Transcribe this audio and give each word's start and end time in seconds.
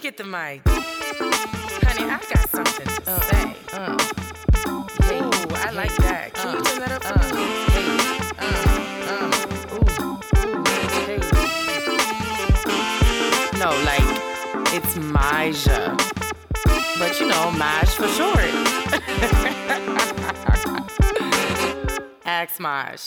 me 0.00 0.10
get 0.10 0.16
the 0.16 0.24
mic. 0.24 0.62
Honey, 0.66 2.04
I 2.04 2.18
got 2.32 2.48
something 2.48 2.86
to 2.86 3.10
Uh, 3.10 3.20
say. 3.20 3.54
uh, 3.72 3.96
Ooh, 5.12 5.30
I 5.54 5.70
like 5.72 5.94
that. 5.96 6.32
Can 6.34 6.52
you 6.54 6.58
uh, 6.58 6.64
turn 6.64 6.78
that 6.80 6.92
up 6.92 7.02
for 7.04 7.18
uh, 7.18 7.22
me? 7.34 7.44
hey. 11.06 11.20
No, 13.58 13.68
like, 13.90 14.08
it's 14.72 14.96
Maja. 14.96 15.96
But 16.98 17.20
you 17.20 17.26
know, 17.28 17.50
Maj 17.52 17.88
for 17.88 18.08
short. 18.08 18.50
Ask 22.24 22.58
Maj. 22.60 23.00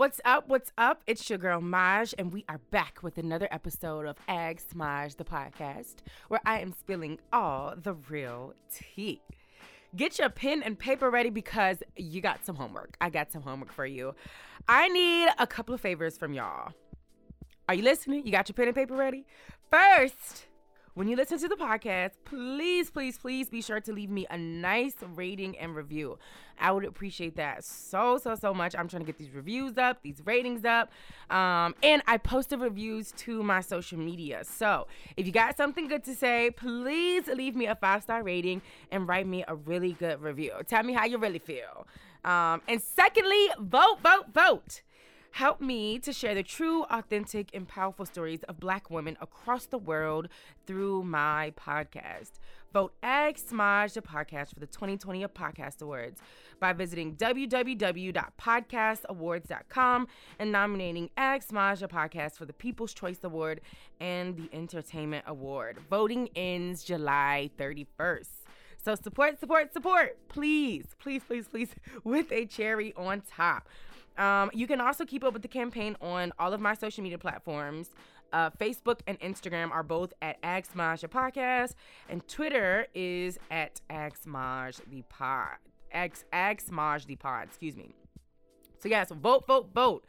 What's 0.00 0.18
up? 0.24 0.48
What's 0.48 0.72
up? 0.78 1.02
It's 1.06 1.28
your 1.28 1.38
girl 1.38 1.60
Maj, 1.60 2.14
and 2.16 2.32
we 2.32 2.46
are 2.48 2.58
back 2.70 3.00
with 3.02 3.18
another 3.18 3.46
episode 3.50 4.06
of 4.06 4.16
Ask 4.28 4.74
Maj, 4.74 5.16
the 5.16 5.24
podcast, 5.24 5.96
where 6.28 6.40
I 6.46 6.60
am 6.60 6.72
spilling 6.72 7.18
all 7.34 7.74
the 7.76 7.92
real 7.92 8.54
tea. 8.72 9.20
Get 9.94 10.18
your 10.18 10.30
pen 10.30 10.62
and 10.62 10.78
paper 10.78 11.10
ready 11.10 11.28
because 11.28 11.82
you 11.96 12.22
got 12.22 12.46
some 12.46 12.56
homework. 12.56 12.96
I 13.02 13.10
got 13.10 13.30
some 13.30 13.42
homework 13.42 13.74
for 13.74 13.84
you. 13.84 14.14
I 14.66 14.88
need 14.88 15.28
a 15.38 15.46
couple 15.46 15.74
of 15.74 15.82
favors 15.82 16.16
from 16.16 16.32
y'all. 16.32 16.72
Are 17.68 17.74
you 17.74 17.82
listening? 17.82 18.24
You 18.24 18.32
got 18.32 18.48
your 18.48 18.54
pen 18.54 18.68
and 18.68 18.74
paper 18.74 18.94
ready? 18.94 19.26
First, 19.70 20.46
when 20.94 21.08
you 21.08 21.16
listen 21.16 21.38
to 21.38 21.48
the 21.48 21.56
podcast, 21.56 22.12
please, 22.24 22.90
please, 22.90 23.16
please 23.16 23.48
be 23.48 23.62
sure 23.62 23.80
to 23.80 23.92
leave 23.92 24.10
me 24.10 24.26
a 24.30 24.36
nice 24.36 24.94
rating 25.14 25.56
and 25.58 25.74
review. 25.74 26.18
I 26.58 26.72
would 26.72 26.84
appreciate 26.84 27.36
that 27.36 27.64
so, 27.64 28.18
so, 28.18 28.34
so 28.34 28.52
much. 28.52 28.74
I'm 28.76 28.88
trying 28.88 29.02
to 29.02 29.06
get 29.06 29.16
these 29.16 29.30
reviews 29.30 29.78
up, 29.78 30.02
these 30.02 30.20
ratings 30.24 30.64
up. 30.64 30.90
Um, 31.30 31.74
and 31.82 32.02
I 32.06 32.18
post 32.18 32.50
the 32.50 32.58
reviews 32.58 33.12
to 33.18 33.42
my 33.42 33.60
social 33.60 33.98
media. 33.98 34.44
So 34.44 34.88
if 35.16 35.26
you 35.26 35.32
got 35.32 35.56
something 35.56 35.88
good 35.88 36.04
to 36.04 36.14
say, 36.14 36.50
please 36.50 37.28
leave 37.28 37.54
me 37.54 37.66
a 37.66 37.76
five 37.76 38.02
star 38.02 38.22
rating 38.22 38.60
and 38.90 39.08
write 39.08 39.26
me 39.26 39.44
a 39.46 39.54
really 39.54 39.92
good 39.92 40.20
review. 40.20 40.52
Tell 40.66 40.82
me 40.82 40.92
how 40.92 41.06
you 41.06 41.18
really 41.18 41.38
feel. 41.38 41.86
Um, 42.24 42.60
and 42.68 42.82
secondly, 42.82 43.48
vote, 43.58 43.98
vote, 44.02 44.26
vote. 44.34 44.82
Help 45.32 45.60
me 45.60 45.98
to 46.00 46.12
share 46.12 46.34
the 46.34 46.42
true, 46.42 46.82
authentic, 46.90 47.50
and 47.54 47.68
powerful 47.68 48.04
stories 48.04 48.42
of 48.44 48.58
Black 48.58 48.90
women 48.90 49.16
across 49.20 49.66
the 49.66 49.78
world 49.78 50.28
through 50.66 51.04
my 51.04 51.52
podcast. 51.56 52.32
Vote 52.72 52.92
Ask 53.02 53.52
Maj 53.52 53.94
the 53.94 54.02
podcast 54.02 54.52
for 54.52 54.60
the 54.60 54.66
2020 54.66 55.24
Podcast 55.28 55.82
Awards 55.82 56.20
by 56.58 56.72
visiting 56.72 57.14
www.podcastawards.com 57.16 60.08
and 60.38 60.52
nominating 60.52 61.10
Ask 61.16 61.52
Maj 61.52 61.80
the 61.80 61.88
podcast 61.88 62.36
for 62.36 62.44
the 62.44 62.52
People's 62.52 62.92
Choice 62.92 63.24
Award 63.24 63.62
and 64.00 64.36
the 64.36 64.50
Entertainment 64.52 65.24
Award. 65.26 65.78
Voting 65.88 66.28
ends 66.36 66.84
July 66.84 67.50
31st. 67.58 68.28
So 68.82 68.94
support, 68.94 69.38
support, 69.38 69.72
support, 69.72 70.18
please, 70.28 70.86
please, 70.98 71.22
please, 71.26 71.46
please, 71.48 71.74
with 72.04 72.32
a 72.32 72.46
cherry 72.46 72.92
on 72.96 73.22
top. 73.22 73.68
Um, 74.20 74.50
you 74.52 74.66
can 74.66 74.80
also 74.80 75.04
keep 75.04 75.24
up 75.24 75.32
with 75.32 75.42
the 75.42 75.48
campaign 75.48 75.96
on 76.00 76.32
all 76.38 76.52
of 76.52 76.60
my 76.60 76.74
social 76.74 77.02
media 77.02 77.18
platforms. 77.18 77.88
Uh, 78.32 78.50
Facebook 78.50 79.00
and 79.06 79.18
Instagram 79.20 79.72
are 79.72 79.82
both 79.82 80.12
at 80.22 80.40
Axmaj 80.42 81.00
the 81.00 81.08
podcast, 81.08 81.74
and 82.08 82.26
Twitter 82.28 82.86
is 82.94 83.38
at 83.50 83.80
Axmaj 83.90 84.80
the 84.88 85.02
pod. 85.08 85.56
Axmaj 85.92 87.06
the 87.06 87.16
pod. 87.16 87.48
Excuse 87.48 87.76
me. 87.76 87.90
So 88.78 88.88
yeah, 88.88 89.04
so 89.04 89.14
vote, 89.14 89.46
vote, 89.46 89.70
vote. 89.74 90.04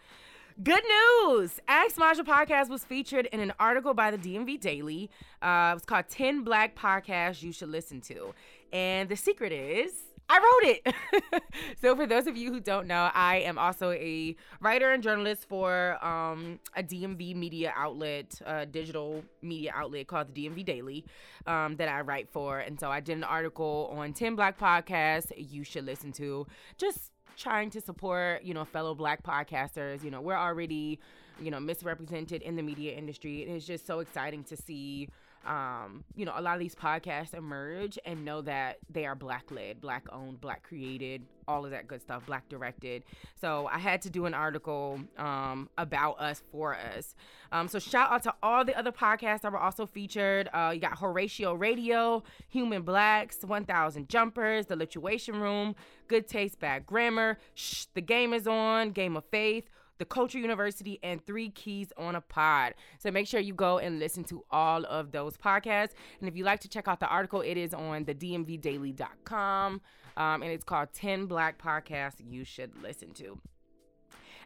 Good 0.61 0.83
news! 0.83 1.59
Ask 1.67 1.97
Maja 1.97 2.23
podcast 2.23 2.69
was 2.69 2.83
featured 2.83 3.25
in 3.27 3.39
an 3.39 3.53
article 3.59 3.93
by 3.93 4.11
the 4.11 4.17
DMV 4.17 4.59
Daily. 4.59 5.09
Uh, 5.41 5.69
it 5.71 5.75
was 5.75 5.85
called 5.85 6.05
10 6.09 6.43
Black 6.43 6.75
Podcasts 6.75 7.41
You 7.41 7.51
Should 7.51 7.69
Listen 7.69 7.99
to. 8.01 8.35
And 8.71 9.09
the 9.09 9.15
secret 9.15 9.51
is 9.51 9.93
I 10.31 10.37
wrote 10.37 10.77
it. 10.77 11.43
so, 11.81 11.93
for 11.93 12.07
those 12.07 12.25
of 12.25 12.37
you 12.37 12.53
who 12.53 12.61
don't 12.61 12.87
know, 12.87 13.11
I 13.13 13.39
am 13.39 13.57
also 13.57 13.91
a 13.91 14.33
writer 14.61 14.91
and 14.91 15.03
journalist 15.03 15.45
for 15.49 16.03
um, 16.03 16.57
a 16.73 16.81
DMV 16.81 17.35
media 17.35 17.73
outlet, 17.75 18.41
digital 18.71 19.25
media 19.41 19.73
outlet 19.75 20.07
called 20.07 20.33
the 20.33 20.47
DMV 20.47 20.63
Daily 20.63 21.05
um, 21.47 21.75
that 21.75 21.89
I 21.89 21.99
write 21.99 22.29
for. 22.29 22.59
And 22.59 22.79
so, 22.79 22.89
I 22.89 23.01
did 23.01 23.17
an 23.17 23.25
article 23.25 23.93
on 23.93 24.13
10 24.13 24.37
Black 24.37 24.57
Podcasts 24.57 25.33
you 25.35 25.65
should 25.65 25.85
listen 25.85 26.13
to. 26.13 26.47
Just 26.77 27.11
trying 27.37 27.69
to 27.71 27.81
support, 27.81 28.43
you 28.43 28.53
know, 28.53 28.63
fellow 28.63 28.95
black 28.95 29.23
podcasters. 29.23 30.01
You 30.01 30.11
know, 30.11 30.21
we're 30.21 30.37
already, 30.37 30.99
you 31.41 31.51
know, 31.51 31.59
misrepresented 31.59 32.41
in 32.41 32.55
the 32.55 32.63
media 32.63 32.93
industry. 32.93 33.43
And 33.43 33.55
it's 33.55 33.65
just 33.65 33.85
so 33.85 33.99
exciting 33.99 34.43
to 34.45 34.55
see 34.55 35.09
um, 35.45 36.03
you 36.15 36.25
know, 36.25 36.33
a 36.35 36.41
lot 36.41 36.53
of 36.55 36.59
these 36.59 36.75
podcasts 36.75 37.33
emerge 37.33 37.97
and 38.05 38.23
know 38.23 38.41
that 38.41 38.77
they 38.89 39.05
are 39.05 39.15
black 39.15 39.51
led, 39.51 39.81
black 39.81 40.05
owned, 40.11 40.39
black 40.39 40.63
created, 40.63 41.23
all 41.47 41.65
of 41.65 41.71
that 41.71 41.87
good 41.87 42.01
stuff, 42.01 42.25
black 42.27 42.47
directed. 42.47 43.03
So 43.39 43.67
I 43.71 43.79
had 43.79 44.01
to 44.03 44.09
do 44.09 44.25
an 44.25 44.33
article 44.33 44.99
um, 45.17 45.69
about 45.77 46.19
us 46.19 46.43
for 46.51 46.75
us. 46.75 47.15
Um, 47.51 47.67
so 47.67 47.79
shout 47.79 48.11
out 48.11 48.23
to 48.23 48.33
all 48.43 48.63
the 48.63 48.77
other 48.77 48.91
podcasts 48.91 49.41
that 49.41 49.51
were 49.51 49.59
also 49.59 49.85
featured. 49.85 50.49
Uh, 50.53 50.71
you 50.73 50.79
got 50.79 50.99
Horatio 50.99 51.53
Radio, 51.53 52.23
Human 52.49 52.83
Blacks, 52.83 53.43
1000 53.43 54.07
Jumpers, 54.07 54.67
The 54.67 54.75
Lituation 54.75 55.41
Room, 55.41 55.75
Good 56.07 56.27
Taste, 56.27 56.59
Bad 56.59 56.85
Grammar, 56.85 57.37
Shh, 57.55 57.85
The 57.93 58.01
Game 58.01 58.33
is 58.33 58.47
On, 58.47 58.91
Game 58.91 59.17
of 59.17 59.25
Faith, 59.25 59.69
the 60.01 60.05
Culture 60.05 60.39
University, 60.39 60.99
and 61.03 61.23
Three 61.27 61.49
Keys 61.49 61.93
on 61.95 62.15
a 62.15 62.21
Pod. 62.21 62.73
So 62.97 63.11
make 63.11 63.27
sure 63.27 63.39
you 63.39 63.53
go 63.53 63.77
and 63.77 63.99
listen 63.99 64.23
to 64.25 64.43
all 64.49 64.83
of 64.85 65.11
those 65.11 65.37
podcasts. 65.37 65.91
And 66.19 66.27
if 66.27 66.35
you 66.35 66.43
like 66.43 66.59
to 66.61 66.67
check 66.67 66.87
out 66.87 66.99
the 66.99 67.07
article, 67.07 67.41
it 67.41 67.55
is 67.55 67.71
on 67.71 68.05
the 68.05 68.15
dmvdaily.com. 68.15 69.81
Um, 70.17 70.41
and 70.41 70.51
it's 70.51 70.63
called 70.63 70.89
10 70.93 71.27
Black 71.27 71.61
Podcasts 71.61 72.19
You 72.27 72.43
Should 72.43 72.81
Listen 72.81 73.11
to. 73.13 73.39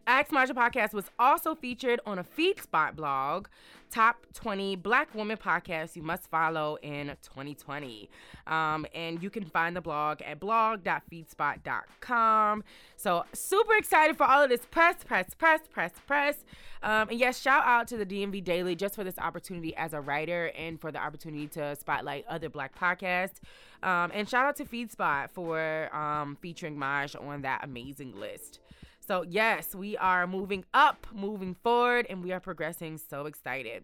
Ask 0.07 0.31
Maja 0.31 0.53
podcast 0.53 0.93
was 0.93 1.09
also 1.17 1.55
featured 1.55 1.99
on 2.05 2.19
a 2.19 2.23
FeedSpot 2.23 2.95
blog, 2.95 3.47
top 3.89 4.17
20 4.35 4.75
Black 4.75 5.15
woman 5.15 5.35
podcasts 5.35 5.95
you 5.95 6.03
must 6.03 6.29
follow 6.29 6.77
in 6.83 7.07
2020. 7.23 8.07
Um, 8.45 8.85
and 8.93 9.23
you 9.23 9.31
can 9.31 9.45
find 9.45 9.75
the 9.75 9.81
blog 9.81 10.21
at 10.21 10.39
blog.feedspot.com. 10.39 12.63
So 12.97 13.25
super 13.33 13.75
excited 13.77 14.15
for 14.15 14.25
all 14.25 14.43
of 14.43 14.49
this 14.49 14.61
press, 14.69 14.97
press, 15.03 15.33
press, 15.33 15.61
press, 15.71 15.93
press. 16.05 16.45
Um, 16.83 17.09
and 17.09 17.19
yes, 17.19 17.41
shout 17.41 17.63
out 17.65 17.87
to 17.87 17.97
the 17.97 18.05
DMV 18.05 18.43
Daily 18.43 18.75
just 18.75 18.93
for 18.93 19.03
this 19.03 19.17
opportunity 19.17 19.75
as 19.75 19.93
a 19.93 20.01
writer 20.01 20.51
and 20.55 20.79
for 20.79 20.91
the 20.91 20.99
opportunity 20.99 21.47
to 21.47 21.75
spotlight 21.75 22.25
other 22.29 22.49
Black 22.49 22.79
podcasts. 22.79 23.39
Um, 23.81 24.11
and 24.13 24.29
shout 24.29 24.45
out 24.45 24.55
to 24.57 24.65
FeedSpot 24.65 25.31
for 25.31 25.89
um, 25.95 26.37
featuring 26.41 26.77
Maj 26.77 27.15
on 27.15 27.41
that 27.41 27.63
amazing 27.63 28.19
list. 28.19 28.59
So, 29.07 29.23
yes, 29.27 29.75
we 29.75 29.95
are 29.97 30.25
moving 30.25 30.65
up, 30.73 31.05
moving 31.13 31.53
forward, 31.53 32.07
and 32.09 32.23
we 32.23 32.31
are 32.31 32.39
progressing. 32.39 32.97
So 32.97 33.27
excited. 33.27 33.83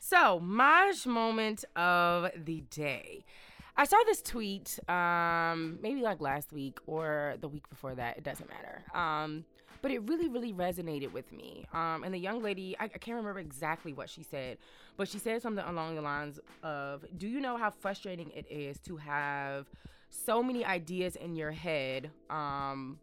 So, 0.00 0.40
Maj 0.40 1.06
moment 1.06 1.64
of 1.76 2.30
the 2.44 2.62
day. 2.70 3.24
I 3.76 3.84
saw 3.84 3.96
this 4.06 4.22
tweet 4.22 4.78
um, 4.88 5.78
maybe 5.82 6.00
like 6.00 6.20
last 6.20 6.52
week 6.52 6.78
or 6.86 7.34
the 7.40 7.48
week 7.48 7.68
before 7.68 7.94
that. 7.96 8.16
It 8.16 8.24
doesn't 8.24 8.48
matter. 8.48 8.82
Um, 8.94 9.44
but 9.82 9.90
it 9.90 9.98
really, 10.08 10.28
really 10.28 10.54
resonated 10.54 11.12
with 11.12 11.30
me. 11.30 11.66
Um, 11.74 12.04
and 12.04 12.14
the 12.14 12.18
young 12.18 12.42
lady, 12.42 12.76
I, 12.80 12.84
I 12.84 12.88
can't 12.88 13.16
remember 13.16 13.40
exactly 13.40 13.92
what 13.92 14.08
she 14.08 14.22
said, 14.22 14.56
but 14.96 15.08
she 15.08 15.18
said 15.18 15.42
something 15.42 15.64
along 15.64 15.96
the 15.96 16.02
lines 16.02 16.40
of 16.62 17.04
Do 17.18 17.28
you 17.28 17.40
know 17.40 17.58
how 17.58 17.70
frustrating 17.70 18.30
it 18.34 18.46
is 18.48 18.78
to 18.80 18.96
have 18.96 19.66
so 20.08 20.42
many 20.42 20.64
ideas 20.64 21.16
in 21.16 21.36
your 21.36 21.50
head? 21.50 22.10
Um, 22.30 22.98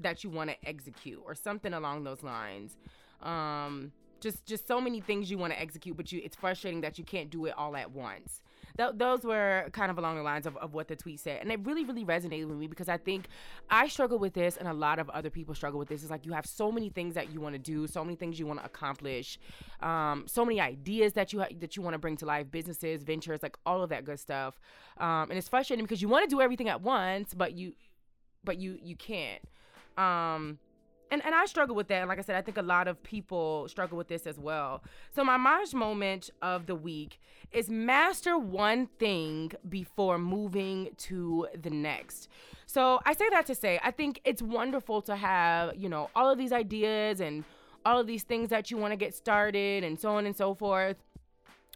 that 0.00 0.24
you 0.24 0.30
want 0.30 0.50
to 0.50 0.56
execute 0.68 1.22
or 1.24 1.34
something 1.34 1.72
along 1.72 2.04
those 2.04 2.22
lines. 2.22 2.76
Um 3.22 3.92
just 4.20 4.46
just 4.46 4.66
so 4.66 4.80
many 4.80 5.00
things 5.00 5.30
you 5.30 5.38
want 5.38 5.52
to 5.52 5.60
execute 5.60 5.96
but 5.96 6.10
you 6.10 6.20
it's 6.24 6.36
frustrating 6.36 6.80
that 6.80 6.98
you 6.98 7.04
can't 7.04 7.30
do 7.30 7.46
it 7.46 7.54
all 7.56 7.76
at 7.76 7.90
once. 7.90 8.40
Th- 8.76 8.90
those 8.94 9.24
were 9.24 9.68
kind 9.72 9.90
of 9.90 9.98
along 9.98 10.16
the 10.16 10.22
lines 10.22 10.46
of, 10.46 10.56
of 10.58 10.74
what 10.74 10.88
the 10.88 10.96
tweet 10.96 11.20
said 11.20 11.40
and 11.42 11.50
it 11.50 11.60
really 11.64 11.84
really 11.84 12.04
resonated 12.04 12.48
with 12.48 12.58
me 12.58 12.66
because 12.66 12.88
i 12.88 12.96
think 12.96 13.28
i 13.70 13.88
struggle 13.88 14.18
with 14.18 14.34
this 14.34 14.56
and 14.56 14.68
a 14.68 14.72
lot 14.72 14.98
of 14.98 15.08
other 15.10 15.30
people 15.30 15.54
struggle 15.54 15.78
with 15.78 15.88
this. 15.88 16.02
It's 16.02 16.10
like 16.10 16.26
you 16.26 16.32
have 16.32 16.46
so 16.46 16.70
many 16.70 16.88
things 16.88 17.14
that 17.14 17.32
you 17.32 17.40
want 17.40 17.54
to 17.54 17.58
do 17.58 17.86
so 17.86 18.04
many 18.04 18.16
things 18.16 18.38
you 18.38 18.46
want 18.46 18.60
to 18.60 18.66
accomplish 18.66 19.38
um, 19.80 20.24
so 20.26 20.44
many 20.44 20.60
ideas 20.60 21.12
that 21.14 21.32
you 21.32 21.40
ha- 21.40 21.54
that 21.60 21.76
you 21.76 21.82
want 21.82 21.94
to 21.94 21.98
bring 21.98 22.16
to 22.18 22.26
life 22.26 22.50
businesses 22.50 23.02
ventures 23.02 23.42
like 23.42 23.56
all 23.66 23.82
of 23.82 23.90
that 23.90 24.04
good 24.04 24.18
stuff. 24.18 24.58
Um, 24.98 25.30
and 25.30 25.32
it's 25.32 25.48
frustrating 25.48 25.84
because 25.84 26.00
you 26.00 26.08
want 26.08 26.28
to 26.28 26.34
do 26.34 26.40
everything 26.40 26.68
at 26.68 26.80
once 26.80 27.34
but 27.34 27.52
you 27.52 27.74
but 28.44 28.58
you 28.58 28.78
you 28.82 28.96
can't 28.96 29.42
um 29.96 30.58
and, 31.10 31.24
and 31.24 31.34
I 31.34 31.46
struggle 31.46 31.76
with 31.76 31.88
that. 31.88 32.00
And 32.00 32.08
like 32.08 32.18
I 32.18 32.22
said, 32.22 32.36
I 32.36 32.42
think 32.42 32.56
a 32.56 32.62
lot 32.62 32.88
of 32.88 33.02
people 33.02 33.68
struggle 33.68 33.96
with 33.96 34.08
this 34.08 34.26
as 34.26 34.38
well. 34.38 34.82
So 35.14 35.22
my 35.22 35.36
Maj 35.36 35.72
moment 35.72 36.30
of 36.42 36.66
the 36.66 36.74
week 36.74 37.20
is 37.52 37.70
master 37.70 38.36
one 38.36 38.88
thing 38.98 39.52
before 39.68 40.18
moving 40.18 40.90
to 40.98 41.46
the 41.62 41.70
next. 41.70 42.28
So 42.66 43.00
I 43.06 43.14
say 43.14 43.28
that 43.30 43.46
to 43.46 43.54
say 43.54 43.78
I 43.82 43.92
think 43.92 44.20
it's 44.24 44.42
wonderful 44.42 45.00
to 45.02 45.16
have, 45.16 45.76
you 45.76 45.88
know, 45.88 46.10
all 46.16 46.28
of 46.28 46.38
these 46.38 46.52
ideas 46.52 47.20
and 47.20 47.44
all 47.84 48.00
of 48.00 48.08
these 48.08 48.24
things 48.24 48.48
that 48.50 48.70
you 48.70 48.76
want 48.76 48.92
to 48.92 48.96
get 48.96 49.14
started 49.14 49.84
and 49.84 49.98
so 50.00 50.10
on 50.10 50.26
and 50.26 50.36
so 50.36 50.54
forth. 50.54 50.96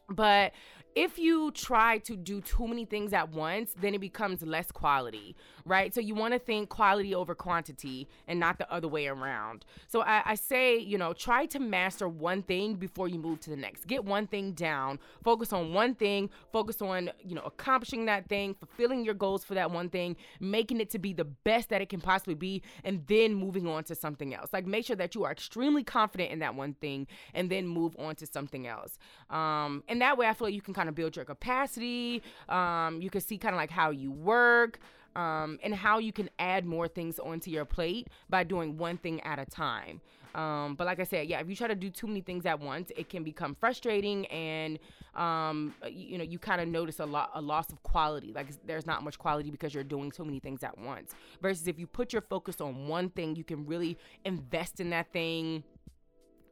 But 0.09 0.53
if 0.95 1.19
you 1.19 1.51
try 1.53 1.99
to 1.99 2.17
do 2.17 2.41
too 2.41 2.67
many 2.67 2.85
things 2.85 3.13
at 3.13 3.31
once, 3.31 3.75
then 3.81 3.95
it 3.95 4.01
becomes 4.01 4.43
less 4.43 4.71
quality, 4.73 5.37
right? 5.65 5.95
So 5.95 6.01
you 6.01 6.15
want 6.15 6.35
to 6.35 6.39
think 6.39 6.69
quality 6.69 7.15
over 7.15 7.35
quantity 7.35 8.09
and 8.27 8.41
not 8.41 8.59
the 8.59 8.71
other 8.73 8.89
way 8.89 9.07
around. 9.07 9.65
So 9.87 10.03
I, 10.03 10.23
I, 10.25 10.35
say, 10.35 10.79
you 10.79 10.99
know, 10.99 11.13
try 11.13 11.47
to 11.47 11.59
master 11.59 12.09
one 12.09 12.43
thing 12.43 12.75
before 12.75 13.09
you 13.09 13.19
move 13.19 13.41
to 13.41 13.51
the 13.51 13.57
next. 13.57 13.87
Get 13.87 14.05
one 14.05 14.27
thing 14.27 14.53
down, 14.53 14.99
focus 15.23 15.53
on 15.53 15.73
one 15.73 15.95
thing, 15.95 16.31
focus 16.53 16.83
on, 16.83 17.11
you 17.25 17.35
know, 17.35 17.43
accomplishing 17.43 18.07
that 18.07 18.29
thing, 18.29 18.55
fulfilling 18.55 19.05
your 19.05 19.15
goals 19.15 19.45
for 19.45 19.55
that 19.55 19.71
one 19.71 19.91
thing, 19.91 20.17
making 20.41 20.81
it 20.81 20.91
to 20.91 20.99
be 20.99 21.13
the 21.13 21.25
best 21.25 21.69
that 21.69 21.81
it 21.81 21.89
can 21.89 22.01
possibly 22.01 22.35
be, 22.35 22.63
and 22.85 23.07
then 23.07 23.35
moving 23.35 23.67
on 23.67 23.85
to 23.85 23.95
something 23.95 24.35
else. 24.35 24.53
Like 24.53 24.67
make 24.67 24.87
sure 24.87 24.97
that 24.97 25.15
you 25.15 25.25
are 25.25 25.33
extremely 25.33 25.85
confident 25.85 26.33
in 26.33 26.41
that 26.41 26.55
one 26.55 26.75
thing 26.75 27.07
and 27.35 27.51
then 27.51 27.67
move 27.67 27.95
on 27.99 28.17
to 28.17 28.27
something 28.27 28.67
else. 28.67 28.99
Um, 29.29 29.85
and 29.89 30.01
that 30.01 30.19
way 30.19 30.27
I 30.27 30.35
feel 30.35 30.49
like 30.49 30.55
you 30.55 30.63
can 30.63 30.75
kind 30.81 30.89
of 30.89 30.95
build 30.95 31.15
your 31.15 31.27
capacity. 31.27 32.23
Um, 32.49 33.03
you 33.03 33.11
can 33.11 33.21
see 33.21 33.37
kind 33.37 33.55
of 33.55 33.59
like 33.59 33.71
how 33.71 33.91
you 33.91 34.11
work. 34.11 34.81
Um, 35.17 35.59
and 35.65 35.75
how 35.75 35.99
you 35.99 36.13
can 36.13 36.31
add 36.39 36.65
more 36.65 36.87
things 36.87 37.19
onto 37.19 37.51
your 37.51 37.65
plate 37.65 38.07
by 38.29 38.45
doing 38.45 38.79
one 38.79 38.97
thing 38.97 39.21
at 39.23 39.41
a 39.41 39.45
time. 39.45 40.01
Um, 40.37 40.77
but 40.77 40.87
like 40.87 41.01
I 41.01 41.03
said, 41.03 41.27
yeah, 41.27 41.41
if 41.41 41.49
you 41.49 41.57
try 41.57 41.67
to 41.67 41.75
do 41.75 41.91
too 41.91 42.07
many 42.07 42.21
things 42.21 42.47
at 42.47 42.61
once, 42.61 42.93
it 42.97 43.09
can 43.09 43.25
become 43.25 43.57
frustrating, 43.59 44.25
and 44.27 44.79
um, 45.17 45.75
you, 45.85 46.11
you, 46.11 46.19
know 46.19 46.23
you 46.23 46.39
kind 46.39 46.61
of 46.61 46.69
notice 46.69 47.01
a 47.01 47.07
lot 47.07 47.33
a 47.35 47.41
loss 47.41 47.73
of 47.73 47.83
quality. 47.83 48.33
Like 48.33 48.47
there's 48.65 48.87
not 48.87 49.03
much 49.03 49.19
quality 49.19 49.51
because 49.51 49.75
you're 49.75 49.83
doing 49.83 50.13
so 50.13 50.25
many 50.25 50.39
things 50.39 50.63
at 50.63 50.79
once. 50.79 51.13
Versus 51.43 51.67
if 51.67 51.77
you 51.77 51.89
put 51.89 52.13
your 52.13 52.23
focus 52.23 52.61
on 52.61 52.87
one 52.87 53.11
thing, 53.11 53.35
you 53.35 53.43
can 53.43 53.67
really 53.67 53.99
invest 54.25 54.79
in 54.79 54.91
that 54.91 55.13
thing 55.13 55.65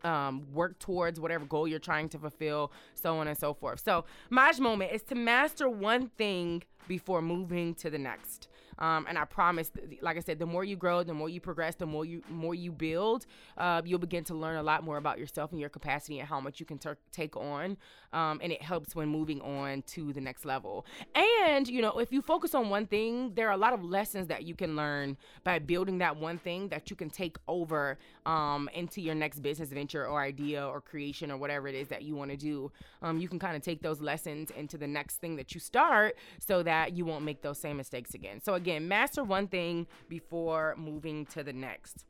um, 0.04 0.46
work 0.52 0.78
towards 0.78 1.20
whatever 1.20 1.44
goal 1.44 1.66
you're 1.68 1.78
trying 1.78 2.08
to 2.10 2.18
fulfill, 2.18 2.72
so 2.94 3.16
on 3.18 3.28
and 3.28 3.38
so 3.38 3.54
forth. 3.54 3.80
So, 3.84 4.04
Maj 4.30 4.60
moment 4.60 4.92
is 4.92 5.02
to 5.04 5.14
master 5.14 5.68
one 5.68 6.08
thing 6.08 6.62
before 6.86 7.22
moving 7.22 7.74
to 7.76 7.90
the 7.90 7.98
next. 7.98 8.48
Um, 8.78 9.06
and 9.08 9.18
I 9.18 9.24
promise, 9.24 9.70
like 10.02 10.16
I 10.16 10.20
said, 10.20 10.38
the 10.38 10.46
more 10.46 10.64
you 10.64 10.76
grow, 10.76 11.02
the 11.02 11.14
more 11.14 11.28
you 11.28 11.40
progress, 11.40 11.74
the 11.74 11.86
more 11.86 12.04
you 12.04 12.22
more 12.28 12.54
you 12.54 12.70
build, 12.70 13.26
uh, 13.56 13.82
you'll 13.84 13.98
begin 13.98 14.24
to 14.24 14.34
learn 14.34 14.56
a 14.56 14.62
lot 14.62 14.84
more 14.84 14.98
about 14.98 15.18
yourself 15.18 15.50
and 15.50 15.60
your 15.60 15.68
capacity 15.68 16.20
and 16.20 16.28
how 16.28 16.40
much 16.40 16.60
you 16.60 16.66
can 16.66 16.78
ter- 16.78 16.98
take 17.10 17.36
on. 17.36 17.76
Um, 18.12 18.40
and 18.42 18.52
it 18.52 18.62
helps 18.62 18.94
when 18.94 19.08
moving 19.08 19.40
on 19.40 19.82
to 19.88 20.12
the 20.12 20.20
next 20.20 20.44
level. 20.44 20.86
And 21.14 21.66
you 21.66 21.82
know, 21.82 21.98
if 21.98 22.12
you 22.12 22.22
focus 22.22 22.54
on 22.54 22.70
one 22.70 22.86
thing, 22.86 23.32
there 23.34 23.48
are 23.48 23.52
a 23.52 23.58
lot 23.58 23.72
of 23.72 23.82
lessons 23.82 24.28
that 24.28 24.44
you 24.44 24.54
can 24.54 24.76
learn 24.76 25.16
by 25.42 25.58
building 25.58 25.98
that 25.98 26.16
one 26.16 26.38
thing 26.38 26.68
that 26.68 26.88
you 26.88 26.96
can 26.96 27.10
take 27.10 27.36
over 27.48 27.98
um, 28.28 28.69
into 28.75 29.00
your 29.00 29.14
next 29.14 29.40
business 29.40 29.70
venture 29.70 30.06
or 30.06 30.20
idea 30.20 30.64
or 30.64 30.82
creation 30.82 31.30
or 31.30 31.38
whatever 31.38 31.66
it 31.66 31.75
is 31.75 31.88
that 31.88 32.02
you 32.02 32.14
want 32.14 32.30
to 32.30 32.36
do. 32.36 32.70
Um, 33.00 33.19
you 33.19 33.26
can 33.26 33.38
kind 33.38 33.56
of 33.56 33.62
take 33.62 33.80
those 33.80 34.02
lessons 34.02 34.50
into 34.50 34.76
the 34.76 34.86
next 34.86 35.16
thing 35.16 35.36
that 35.36 35.54
you 35.54 35.60
start 35.60 36.14
so 36.38 36.62
that 36.62 36.94
you 36.94 37.06
won't 37.06 37.25
make 37.25 37.40
those 37.40 37.58
same 37.58 37.78
mistakes 37.78 38.12
again. 38.12 38.42
So 38.42 38.52
again 38.52 38.86
master 38.86 39.25
one 39.25 39.48
thing 39.48 39.86
before 40.10 40.75
moving 40.76 41.25
to 41.26 41.42
the 41.42 41.54
next. 41.54 42.04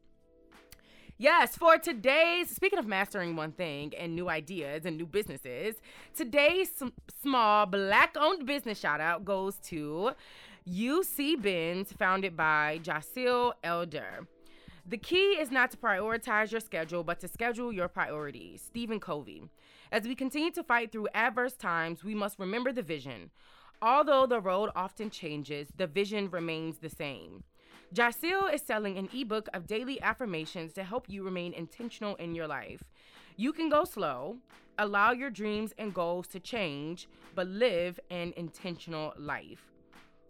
Yes, 1.20 1.56
for 1.56 1.79
today's, 1.79 2.50
speaking 2.50 2.79
of 2.81 2.87
mastering 2.87 3.37
one 3.37 3.53
thing 3.53 3.93
and 3.97 4.15
new 4.15 4.29
ideas 4.29 4.87
and 4.87 4.97
new 4.97 5.06
businesses, 5.06 5.76
today's 6.17 6.70
small 7.23 7.67
black 7.67 8.17
owned 8.19 8.44
business 8.44 8.79
shout 8.79 9.00
out 9.00 9.25
goes 9.25 9.56
to 9.65 10.12
UC 10.69 11.41
Benz, 11.41 11.93
founded 11.93 12.37
by 12.37 12.81
Jacil 12.82 13.53
Elder. 13.62 14.26
The 14.88 14.96
key 14.96 15.32
is 15.38 15.50
not 15.50 15.70
to 15.73 15.76
prioritize 15.76 16.50
your 16.50 16.62
schedule, 16.62 17.05
but 17.05 17.20
to 17.20 17.29
schedule 17.29 17.70
your 17.70 17.88
priorities. 17.88 18.62
Stephen 18.62 18.99
Covey. 18.99 19.43
As 19.93 20.05
we 20.05 20.14
continue 20.14 20.50
to 20.52 20.62
fight 20.62 20.90
through 20.90 21.08
adverse 21.12 21.52
times, 21.52 22.02
we 22.02 22.14
must 22.14 22.38
remember 22.38 22.73
the 22.73 22.81
vision. 22.81 23.31
Although 23.82 24.25
the 24.25 24.40
road 24.40 24.70
often 24.75 25.11
changes, 25.11 25.69
the 25.76 25.87
vision 25.87 26.31
remains 26.31 26.79
the 26.79 26.88
same. 26.88 27.44
Jacil 27.93 28.50
is 28.50 28.62
selling 28.62 28.96
an 28.96 29.11
ebook 29.12 29.50
of 29.52 29.67
daily 29.67 30.00
affirmations 30.00 30.73
to 30.73 30.85
help 30.85 31.05
you 31.06 31.23
remain 31.23 31.52
intentional 31.52 32.14
in 32.14 32.34
your 32.34 32.46
life. 32.46 32.82
You 33.37 33.52
can 33.52 33.69
go 33.69 33.84
slow, 33.84 34.38
allow 34.79 35.12
your 35.12 35.29
dreams 35.29 35.75
and 35.76 35.93
goals 35.93 36.26
to 36.29 36.41
change, 36.41 37.08
but 37.34 37.46
live 37.46 38.00
an 38.11 38.32
intentional 38.38 39.12
life. 39.19 39.68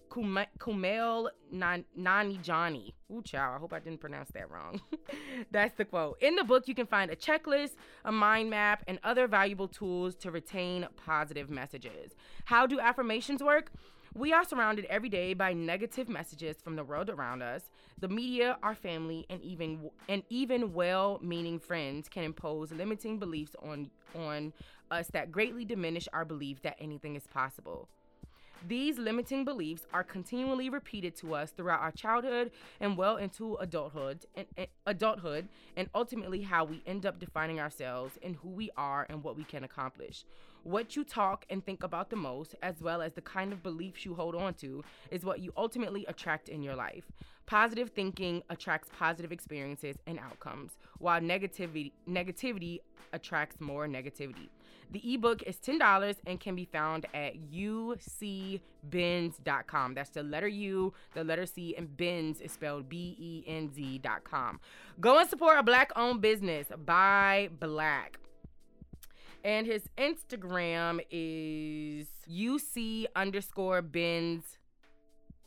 Kumail 0.09 1.29
Nanjiani. 1.53 2.93
Ooh, 3.13 3.23
child, 3.23 3.57
I 3.57 3.59
hope 3.59 3.73
I 3.73 3.79
didn't 3.79 4.01
pronounce 4.01 4.31
that 4.33 4.51
wrong. 4.51 4.81
That's 5.51 5.75
the 5.77 5.85
quote. 5.85 6.19
In 6.21 6.37
the 6.37 6.45
book, 6.45 6.69
you 6.69 6.75
can 6.75 6.87
find 6.87 7.11
a 7.11 7.17
checklist, 7.17 7.73
a 8.05 8.13
mind 8.13 8.51
map, 8.51 8.85
and 8.87 8.99
other 9.03 9.27
valuable 9.27 9.69
tools 9.69 10.15
to 10.17 10.31
retain 10.31 10.87
positive 10.97 11.49
messages. 11.49 12.13
How 12.45 12.67
do 12.67 12.81
affirmations 12.81 13.43
work? 13.43 13.73
We 14.15 14.33
are 14.33 14.45
surrounded 14.45 14.87
every 14.87 15.09
day 15.11 15.35
by 15.35 15.53
negative 15.53 16.09
messages 16.09 16.57
from 16.63 16.77
the 16.77 16.85
world 16.85 17.11
around 17.11 17.43
us. 17.43 17.71
The 18.01 18.09
media, 18.09 18.59
our 18.63 18.75
family, 18.75 19.27
and 19.29 19.43
even 19.43 19.91
and 20.09 20.23
even 20.31 20.73
well-meaning 20.73 21.59
friends 21.61 22.09
can 22.09 22.25
impose 22.25 22.73
limiting 22.73 23.19
beliefs 23.19 23.55
on 23.63 23.91
on 24.15 24.53
us 24.91 25.09
that 25.13 25.31
greatly 25.31 25.65
diminish 25.65 26.09
our 26.13 26.25
belief 26.25 26.63
that 26.63 26.77
anything 26.81 27.17
is 27.17 27.27
possible. 27.27 27.89
These 28.67 28.99
limiting 28.99 29.45
beliefs 29.45 29.87
are 29.93 30.03
continually 30.03 30.69
repeated 30.69 31.15
to 31.17 31.35
us 31.35 31.51
throughout 31.53 31.81
our 31.81 31.93
childhood 31.93 32.51
and 32.81 32.97
well 32.97 33.17
into 33.17 33.55
adulthood 33.57 34.27
and, 34.35 34.47
and, 34.57 34.67
adulthood 34.87 35.49
and 35.77 35.89
ultimately 35.95 36.43
how 36.43 36.65
we 36.65 36.83
end 36.87 37.07
up 37.07 37.21
defining 37.21 37.61
ourselves 37.61 38.19
and 38.23 38.37
who 38.37 38.49
we 38.49 38.71
are 38.77 39.07
and 39.09 39.23
what 39.23 39.37
we 39.37 39.45
can 39.45 39.63
accomplish. 39.63 40.25
What 40.69 40.97
you 40.97 41.03
talk 41.03 41.47
and 41.49 41.65
think 41.65 41.83
about 41.83 42.11
the 42.11 42.17
most, 42.17 42.55
as 42.63 42.83
well 42.83 43.01
as 43.01 43.15
the 43.15 43.23
kind 43.23 43.55
of 43.55 43.63
beliefs 43.63 44.05
you 44.05 44.15
hold 44.15 44.35
on 44.35 44.53
to, 44.57 44.85
is 45.11 45.25
what 45.25 45.41
you 45.41 45.51
ultimately 45.57 46.05
attract 46.05 46.51
in 46.51 46.63
your 46.63 46.75
life. 46.75 47.05
Positive 47.47 47.89
thinking 47.89 48.43
attracts 48.51 48.91
positive 48.99 49.33
experiences 49.33 49.97
and 50.07 50.19
outcomes, 50.19 50.73
while 50.99 51.23
negativity 51.23 51.93
negativity 52.07 52.81
attracts 53.15 53.63
more 53.63 53.89
negativity. 53.89 54.51
The 54.91 55.15
ebook 55.15 55.43
is 55.45 55.57
$10 55.57 56.17
and 56.27 56.39
can 56.39 56.55
be 56.55 56.67
found 56.67 57.07
at 57.15 57.51
ucbenz.com. 57.51 58.61
That's 59.95 60.11
the 60.11 60.23
letter 60.23 60.49
U, 60.49 60.93
the 61.15 61.25
letter 61.25 61.47
C, 61.47 61.75
and 61.79 61.97
Benz 61.97 62.43
is 62.43 62.53
spelled 62.53 62.91
B 62.91 63.17
E 63.19 63.43
N 63.47 63.73
Z.com. 63.75 64.61
Go 65.01 65.19
and 65.19 65.31
support 65.31 65.59
a 65.59 65.63
black 65.63 65.93
owned 65.97 66.21
business 66.21 66.67
Buy 66.85 67.49
Black. 67.59 68.19
And 69.49 69.67
his 69.67 69.89
Instagram 69.97 71.01
is 71.11 72.07
UC 72.31 73.07
underscore 73.17 73.81
Benz 73.81 74.59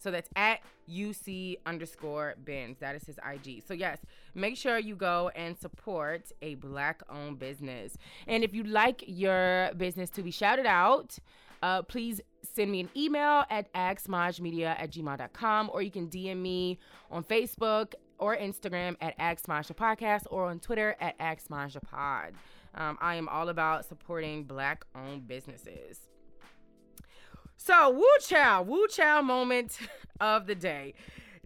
so 0.01 0.09
that's 0.09 0.29
at 0.35 0.61
UC 0.89 1.59
underscore 1.67 2.33
Benz. 2.43 2.79
That 2.79 2.95
is 2.95 3.03
his 3.03 3.19
IG. 3.19 3.61
So, 3.67 3.75
yes, 3.75 3.99
make 4.33 4.57
sure 4.57 4.79
you 4.79 4.95
go 4.95 5.29
and 5.35 5.55
support 5.55 6.31
a 6.41 6.55
black 6.55 7.03
owned 7.07 7.37
business. 7.37 7.97
And 8.25 8.43
if 8.43 8.51
you'd 8.51 8.67
like 8.67 9.03
your 9.05 9.69
business 9.77 10.09
to 10.11 10.23
be 10.23 10.31
shouted 10.31 10.65
out, 10.65 11.19
uh, 11.61 11.83
please 11.83 12.19
send 12.41 12.71
me 12.71 12.79
an 12.79 12.89
email 12.97 13.43
at 13.51 13.71
axmajmedia 13.73 14.75
at 14.79 14.91
gmail.com 14.91 15.69
or 15.71 15.83
you 15.83 15.91
can 15.91 16.07
DM 16.07 16.37
me 16.37 16.79
on 17.11 17.23
Facebook 17.23 17.93
or 18.17 18.35
Instagram 18.35 18.95
at 19.01 19.17
Axmaja 19.19 19.75
Podcast 19.75 20.23
or 20.31 20.45
on 20.45 20.59
Twitter 20.59 20.95
at 20.99 21.17
Axmaja 21.19 21.81
Pod. 21.81 22.33
Um, 22.75 22.97
I 23.01 23.15
am 23.15 23.27
all 23.27 23.49
about 23.49 23.85
supporting 23.85 24.43
black 24.43 24.85
owned 24.95 25.27
businesses. 25.27 25.99
So, 27.57 27.89
woo 27.91 28.07
chow, 28.27 28.63
woo 28.63 28.87
chow 28.87 29.21
moment 29.21 29.77
of 30.19 30.47
the 30.47 30.55
day. 30.55 30.93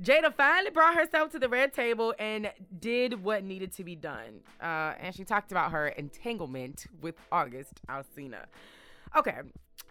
Jada 0.01 0.33
finally 0.33 0.71
brought 0.71 0.95
herself 0.95 1.31
to 1.31 1.39
the 1.39 1.47
red 1.47 1.73
table 1.73 2.13
and 2.19 2.51
did 2.79 3.23
what 3.23 3.43
needed 3.43 3.71
to 3.73 3.83
be 3.83 3.95
done. 3.95 4.41
Uh, 4.61 4.93
and 4.99 5.15
she 5.15 5.23
talked 5.23 5.51
about 5.51 5.71
her 5.71 5.87
entanglement 5.87 6.85
with 7.01 7.15
August 7.31 7.81
Alsina. 7.89 8.45
Okay, 9.15 9.37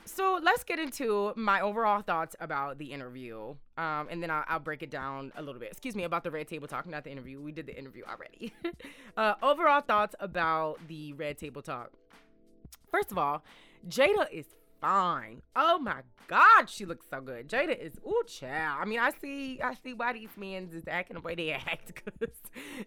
so 0.04 0.38
let's 0.42 0.64
get 0.64 0.78
into 0.78 1.32
my 1.36 1.60
overall 1.60 2.02
thoughts 2.02 2.36
about 2.40 2.78
the 2.78 2.86
interview. 2.92 3.54
Um, 3.76 4.08
and 4.10 4.22
then 4.22 4.30
I'll, 4.30 4.44
I'll, 4.46 4.60
break 4.60 4.82
it 4.82 4.90
down 4.90 5.32
a 5.36 5.42
little 5.42 5.60
bit. 5.60 5.70
Excuse 5.70 5.96
me, 5.96 6.04
about 6.04 6.22
the 6.24 6.30
red 6.30 6.46
table 6.48 6.68
talk, 6.68 6.86
not 6.86 7.04
the 7.04 7.10
interview. 7.10 7.40
We 7.40 7.52
did 7.52 7.66
the 7.66 7.76
interview 7.76 8.04
already. 8.08 8.52
uh, 9.16 9.34
overall 9.42 9.80
thoughts 9.80 10.14
about 10.20 10.78
the 10.88 11.12
red 11.14 11.38
table 11.38 11.62
talk. 11.62 11.90
First 12.90 13.10
of 13.10 13.18
all, 13.18 13.42
Jada 13.88 14.30
is 14.30 14.46
fine. 14.84 15.40
Oh 15.56 15.78
my 15.78 16.02
God, 16.28 16.68
she 16.68 16.84
looks 16.84 17.06
so 17.10 17.20
good. 17.20 17.48
Jada 17.48 17.78
is 17.78 17.94
ooh 18.06 18.22
child. 18.26 18.78
I 18.80 18.84
mean, 18.84 18.98
I 18.98 19.10
see, 19.20 19.60
I 19.62 19.74
see 19.74 19.94
why 19.94 20.12
these 20.12 20.36
men 20.36 20.68
is 20.74 20.84
acting 20.86 21.14
the 21.14 21.20
way 21.20 21.34
they 21.34 21.52
act 21.52 21.92
because 21.94 22.30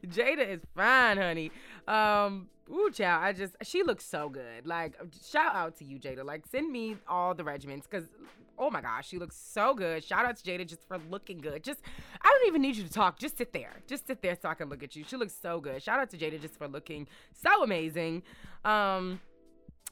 Jada 0.05 0.47
is 0.47 0.61
fine, 0.75 1.17
honey. 1.17 1.51
Um, 1.87 2.49
ooh 2.71 2.91
child, 2.91 3.23
I 3.23 3.33
just 3.33 3.55
she 3.63 3.83
looks 3.83 4.05
so 4.05 4.29
good. 4.29 4.65
Like, 4.65 4.93
shout 5.27 5.55
out 5.55 5.77
to 5.77 5.85
you, 5.85 5.99
Jada. 5.99 6.23
Like, 6.23 6.45
send 6.45 6.71
me 6.71 6.97
all 7.07 7.33
the 7.33 7.43
regiments 7.43 7.87
because 7.89 8.07
oh 8.59 8.69
my 8.69 8.81
gosh, 8.81 9.07
she 9.07 9.17
looks 9.17 9.35
so 9.35 9.73
good. 9.73 10.03
Shout 10.03 10.25
out 10.25 10.37
to 10.37 10.43
Jada 10.43 10.67
just 10.67 10.87
for 10.87 10.99
looking 11.09 11.39
good. 11.39 11.63
Just 11.63 11.79
I 12.21 12.29
don't 12.29 12.47
even 12.47 12.61
need 12.61 12.75
you 12.75 12.83
to 12.83 12.91
talk. 12.91 13.17
Just 13.17 13.37
sit 13.37 13.53
there. 13.53 13.73
Just 13.87 14.05
sit 14.07 14.21
there 14.21 14.37
so 14.39 14.49
I 14.49 14.53
can 14.53 14.69
look 14.69 14.83
at 14.83 14.95
you. 14.95 15.03
She 15.07 15.15
looks 15.15 15.33
so 15.39 15.59
good. 15.59 15.81
Shout 15.81 15.99
out 15.99 16.09
to 16.11 16.17
Jada 16.17 16.39
just 16.39 16.55
for 16.55 16.67
looking 16.67 17.07
so 17.33 17.63
amazing. 17.63 18.23
Um 18.65 19.19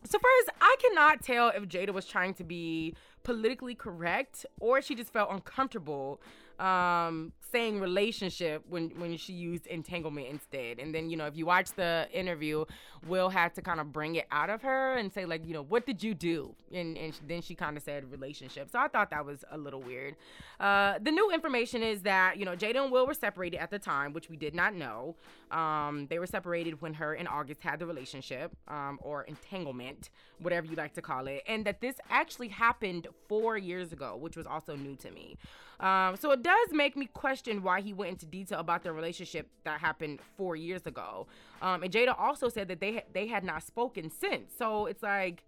So 0.08 0.20
first, 0.20 0.50
I 0.62 0.76
cannot 0.80 1.24
tell 1.24 1.50
if 1.50 1.64
Jada 1.64 1.90
was 1.92 2.06
trying 2.06 2.36
to 2.36 2.44
be 2.44 2.96
politically 3.24 3.74
correct 3.74 4.46
or 4.60 4.80
she 4.80 4.94
just 4.94 5.12
felt 5.12 5.32
uncomfortable 5.32 6.22
um, 6.60 7.34
saying 7.52 7.80
relationship 7.80 8.64
when 8.68 8.90
when 9.00 9.16
she 9.18 9.34
used 9.34 9.66
entanglement 9.68 10.28
instead. 10.28 10.80
And 10.80 10.94
then 10.94 11.10
you 11.10 11.18
know 11.18 11.26
if 11.26 11.38
you 11.38 11.46
watch 11.46 11.72
the 11.72 12.08
interview, 12.12 12.66
Will 13.08 13.30
had 13.30 13.56
to 13.56 13.62
kind 13.62 13.80
of 13.80 13.94
bring 13.94 14.16
it 14.16 14.26
out 14.32 14.50
of 14.50 14.62
her 14.62 14.98
and 14.98 15.12
say 15.14 15.26
like 15.26 15.46
you 15.46 15.54
know 15.54 15.64
what 15.64 15.86
did 15.86 16.04
you 16.04 16.14
do? 16.14 16.56
And 16.74 16.98
and 16.98 17.14
then 17.28 17.42
she 17.42 17.56
kind 17.56 17.78
of 17.78 17.84
said 17.84 18.12
relationship. 18.12 18.70
So 18.72 18.80
I 18.80 18.88
thought 18.88 19.10
that 19.12 19.26
was 19.26 19.44
a 19.52 19.58
little 19.58 19.82
weird. 19.82 20.16
Uh, 20.60 21.00
the 21.02 21.12
new 21.12 21.32
information 21.32 21.84
is 21.84 22.02
that 22.02 22.38
you 22.38 22.46
know 22.46 22.56
Jada 22.56 22.84
and 22.84 22.92
Will 22.92 23.08
were 23.08 23.14
separated 23.14 23.58
at 23.58 23.72
the 23.72 23.80
time, 23.80 24.14
which 24.14 24.30
we 24.30 24.38
did 24.38 24.56
not 24.56 24.74
know. 24.74 25.16
Um, 25.52 26.08
they 26.10 26.20
were 26.20 26.28
separated 26.28 26.82
when 26.82 26.96
her 26.96 27.14
and 27.14 27.28
August 27.28 27.62
had 27.62 27.80
the 27.80 27.86
relationship 27.86 28.56
um, 28.68 29.00
or 29.02 29.24
entanglement, 29.24 30.10
whatever 30.40 30.66
you 30.66 30.76
like 30.76 30.94
to 30.96 31.02
call 31.02 31.28
it, 31.28 31.44
and 31.48 31.66
that 31.66 31.82
this 31.82 31.96
actually 32.10 32.50
happened 32.50 33.08
four 33.30 33.58
years 33.58 33.94
ago, 33.94 34.18
which 34.18 34.36
was 34.36 34.48
also 34.48 34.76
new 34.76 34.96
to 34.98 35.12
me. 35.12 35.38
Um, 35.80 36.16
so 36.16 36.32
it 36.32 36.42
does 36.42 36.70
make 36.72 36.96
me 36.96 37.08
question 37.08 37.62
why 37.62 37.82
he 37.82 37.94
went 37.94 38.12
into 38.12 38.26
detail 38.26 38.60
about 38.60 38.84
their 38.84 38.94
relationship 38.94 39.50
that 39.64 39.80
happened 39.80 40.20
four 40.38 40.56
years 40.56 40.86
ago. 40.86 41.28
Um, 41.62 41.84
and 41.84 41.92
Jada 41.92 42.16
also 42.18 42.50
said 42.50 42.68
that 42.70 42.80
they 42.80 42.94
ha- 42.94 43.08
they 43.14 43.28
had 43.28 43.44
not 43.44 43.64
spoken 43.64 44.10
since. 44.10 44.54
So 44.58 44.86
it's 44.86 45.04
like, 45.04 45.44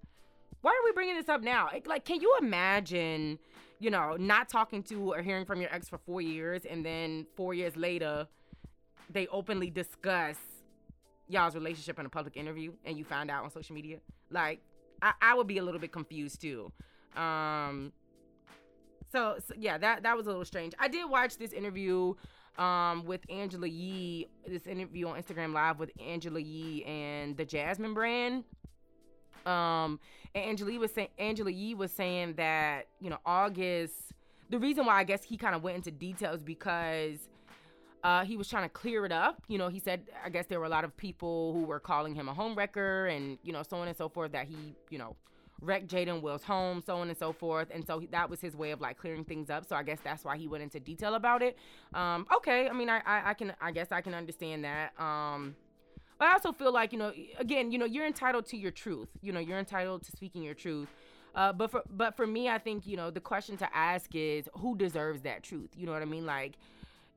why 0.62 0.72
are 0.72 0.86
we 0.86 0.91
bringing 0.91 1.15
this 1.15 1.29
up 1.29 1.41
now? 1.41 1.69
Like, 1.86 2.03
can 2.03 2.19
you 2.19 2.36
imagine, 2.41 3.39
you 3.79 3.89
know, 3.89 4.17
not 4.17 4.50
talking 4.50 4.84
to 4.84 5.13
or 5.13 5.22
hearing 5.22 5.46
from 5.46 5.62
your 5.62 5.74
ex 5.74 5.88
for 5.88 5.98
four 6.00 6.22
years, 6.22 6.65
and 6.65 6.86
then 6.86 7.25
four 7.36 7.53
years 7.53 7.77
later, 7.77 8.27
they 9.10 9.27
openly 9.27 9.69
discuss 9.69 10.36
y'all's 11.29 11.55
relationship 11.55 12.00
in 12.00 12.05
a 12.05 12.10
public 12.10 12.36
interview, 12.36 12.74
and 12.84 12.98
you 12.98 13.05
find 13.05 13.29
out 13.29 13.43
on 13.43 13.50
social 13.51 13.75
media? 13.75 14.00
Like, 14.29 14.62
I, 15.01 15.13
I 15.22 15.36
would 15.36 15.48
be 15.48 15.57
a 15.57 15.63
little 15.63 15.79
bit 15.79 15.91
confused 15.91 16.41
too. 16.41 16.72
Um, 17.15 17.93
so, 19.11 19.37
so, 19.45 19.53
yeah, 19.57 19.77
that 19.77 20.03
that 20.03 20.17
was 20.17 20.25
a 20.25 20.29
little 20.29 20.45
strange. 20.45 20.73
I 20.79 20.87
did 20.87 21.09
watch 21.09 21.37
this 21.37 21.53
interview 21.53 22.13
um, 22.57 23.05
with 23.05 23.21
Angela 23.29 23.67
Yee, 23.67 24.27
this 24.47 24.67
interview 24.67 25.07
on 25.07 25.21
Instagram 25.21 25.53
Live 25.53 25.79
with 25.79 25.91
Angela 26.05 26.39
Yee 26.39 26.83
and 26.85 27.37
the 27.37 27.45
Jasmine 27.45 27.93
brand. 27.93 28.43
Um, 29.45 29.99
and 30.35 30.43
Angela 30.43 30.71
Yee 30.71 30.77
was 30.77 30.91
saying 30.91 31.09
Angela 31.17 31.51
Yee 31.51 31.75
was 31.75 31.91
saying 31.91 32.33
that 32.35 32.87
you 32.99 33.09
know 33.09 33.19
August. 33.25 33.93
The 34.49 34.59
reason 34.59 34.85
why 34.85 34.99
I 34.99 35.03
guess 35.03 35.23
he 35.23 35.37
kind 35.37 35.55
of 35.55 35.63
went 35.63 35.77
into 35.77 35.91
details 35.91 36.41
because 36.41 37.17
uh, 38.03 38.23
he 38.23 38.37
was 38.37 38.47
trying 38.47 38.63
to 38.63 38.69
clear 38.69 39.05
it 39.05 39.11
up. 39.11 39.41
You 39.47 39.57
know, 39.57 39.67
he 39.67 39.79
said 39.79 40.03
I 40.23 40.29
guess 40.29 40.45
there 40.47 40.59
were 40.59 40.65
a 40.65 40.69
lot 40.69 40.83
of 40.83 40.95
people 40.95 41.53
who 41.53 41.63
were 41.63 41.79
calling 41.79 42.15
him 42.15 42.27
a 42.27 42.33
homewrecker 42.33 43.15
and 43.15 43.37
you 43.43 43.53
know 43.53 43.63
so 43.63 43.77
on 43.77 43.87
and 43.87 43.97
so 43.97 44.09
forth 44.09 44.31
that 44.33 44.47
he 44.47 44.75
you 44.89 44.97
know 44.97 45.15
wrecked 45.61 45.87
Jaden 45.87 46.21
Will's 46.21 46.43
home, 46.43 46.83
so 46.85 46.97
on 46.97 47.09
and 47.09 47.17
so 47.17 47.31
forth. 47.31 47.69
And 47.73 47.85
so 47.85 47.99
he, 47.99 48.07
that 48.07 48.29
was 48.29 48.41
his 48.41 48.55
way 48.55 48.71
of 48.71 48.81
like 48.81 48.97
clearing 48.97 49.23
things 49.23 49.49
up. 49.49 49.65
So 49.65 49.75
I 49.75 49.83
guess 49.83 49.99
that's 50.03 50.23
why 50.23 50.37
he 50.37 50.47
went 50.47 50.63
into 50.63 50.79
detail 50.79 51.15
about 51.15 51.41
it. 51.41 51.57
Um, 51.93 52.25
okay, 52.35 52.67
I 52.67 52.73
mean, 52.73 52.89
I, 52.89 53.01
I, 53.05 53.29
I 53.29 53.33
can, 53.33 53.53
I 53.61 53.71
guess 53.71 53.91
I 53.91 54.01
can 54.01 54.13
understand 54.13 54.63
that. 54.63 54.99
Um, 54.99 55.55
but 56.19 56.29
I 56.29 56.33
also 56.33 56.51
feel 56.51 56.73
like, 56.73 56.91
you 56.93 56.99
know, 56.99 57.13
again, 57.37 57.71
you 57.71 57.77
know, 57.77 57.85
you're 57.85 58.07
entitled 58.07 58.45
to 58.47 58.57
your 58.57 58.71
truth. 58.71 59.09
You 59.21 59.31
know, 59.31 59.39
you're 59.39 59.59
entitled 59.59 60.03
to 60.03 60.11
speaking 60.11 60.43
your 60.43 60.55
truth. 60.55 60.89
Uh, 61.35 61.53
but 61.53 61.69
for 61.69 61.83
but 61.91 62.17
for 62.17 62.25
me, 62.25 62.49
I 62.49 62.57
think 62.57 62.87
you 62.87 62.97
know 62.97 63.11
the 63.11 63.19
question 63.19 63.57
to 63.57 63.75
ask 63.75 64.09
is 64.15 64.49
who 64.53 64.75
deserves 64.75 65.21
that 65.21 65.43
truth. 65.43 65.69
You 65.75 65.85
know 65.85 65.91
what 65.91 66.01
I 66.01 66.05
mean? 66.05 66.25
Like, 66.25 66.53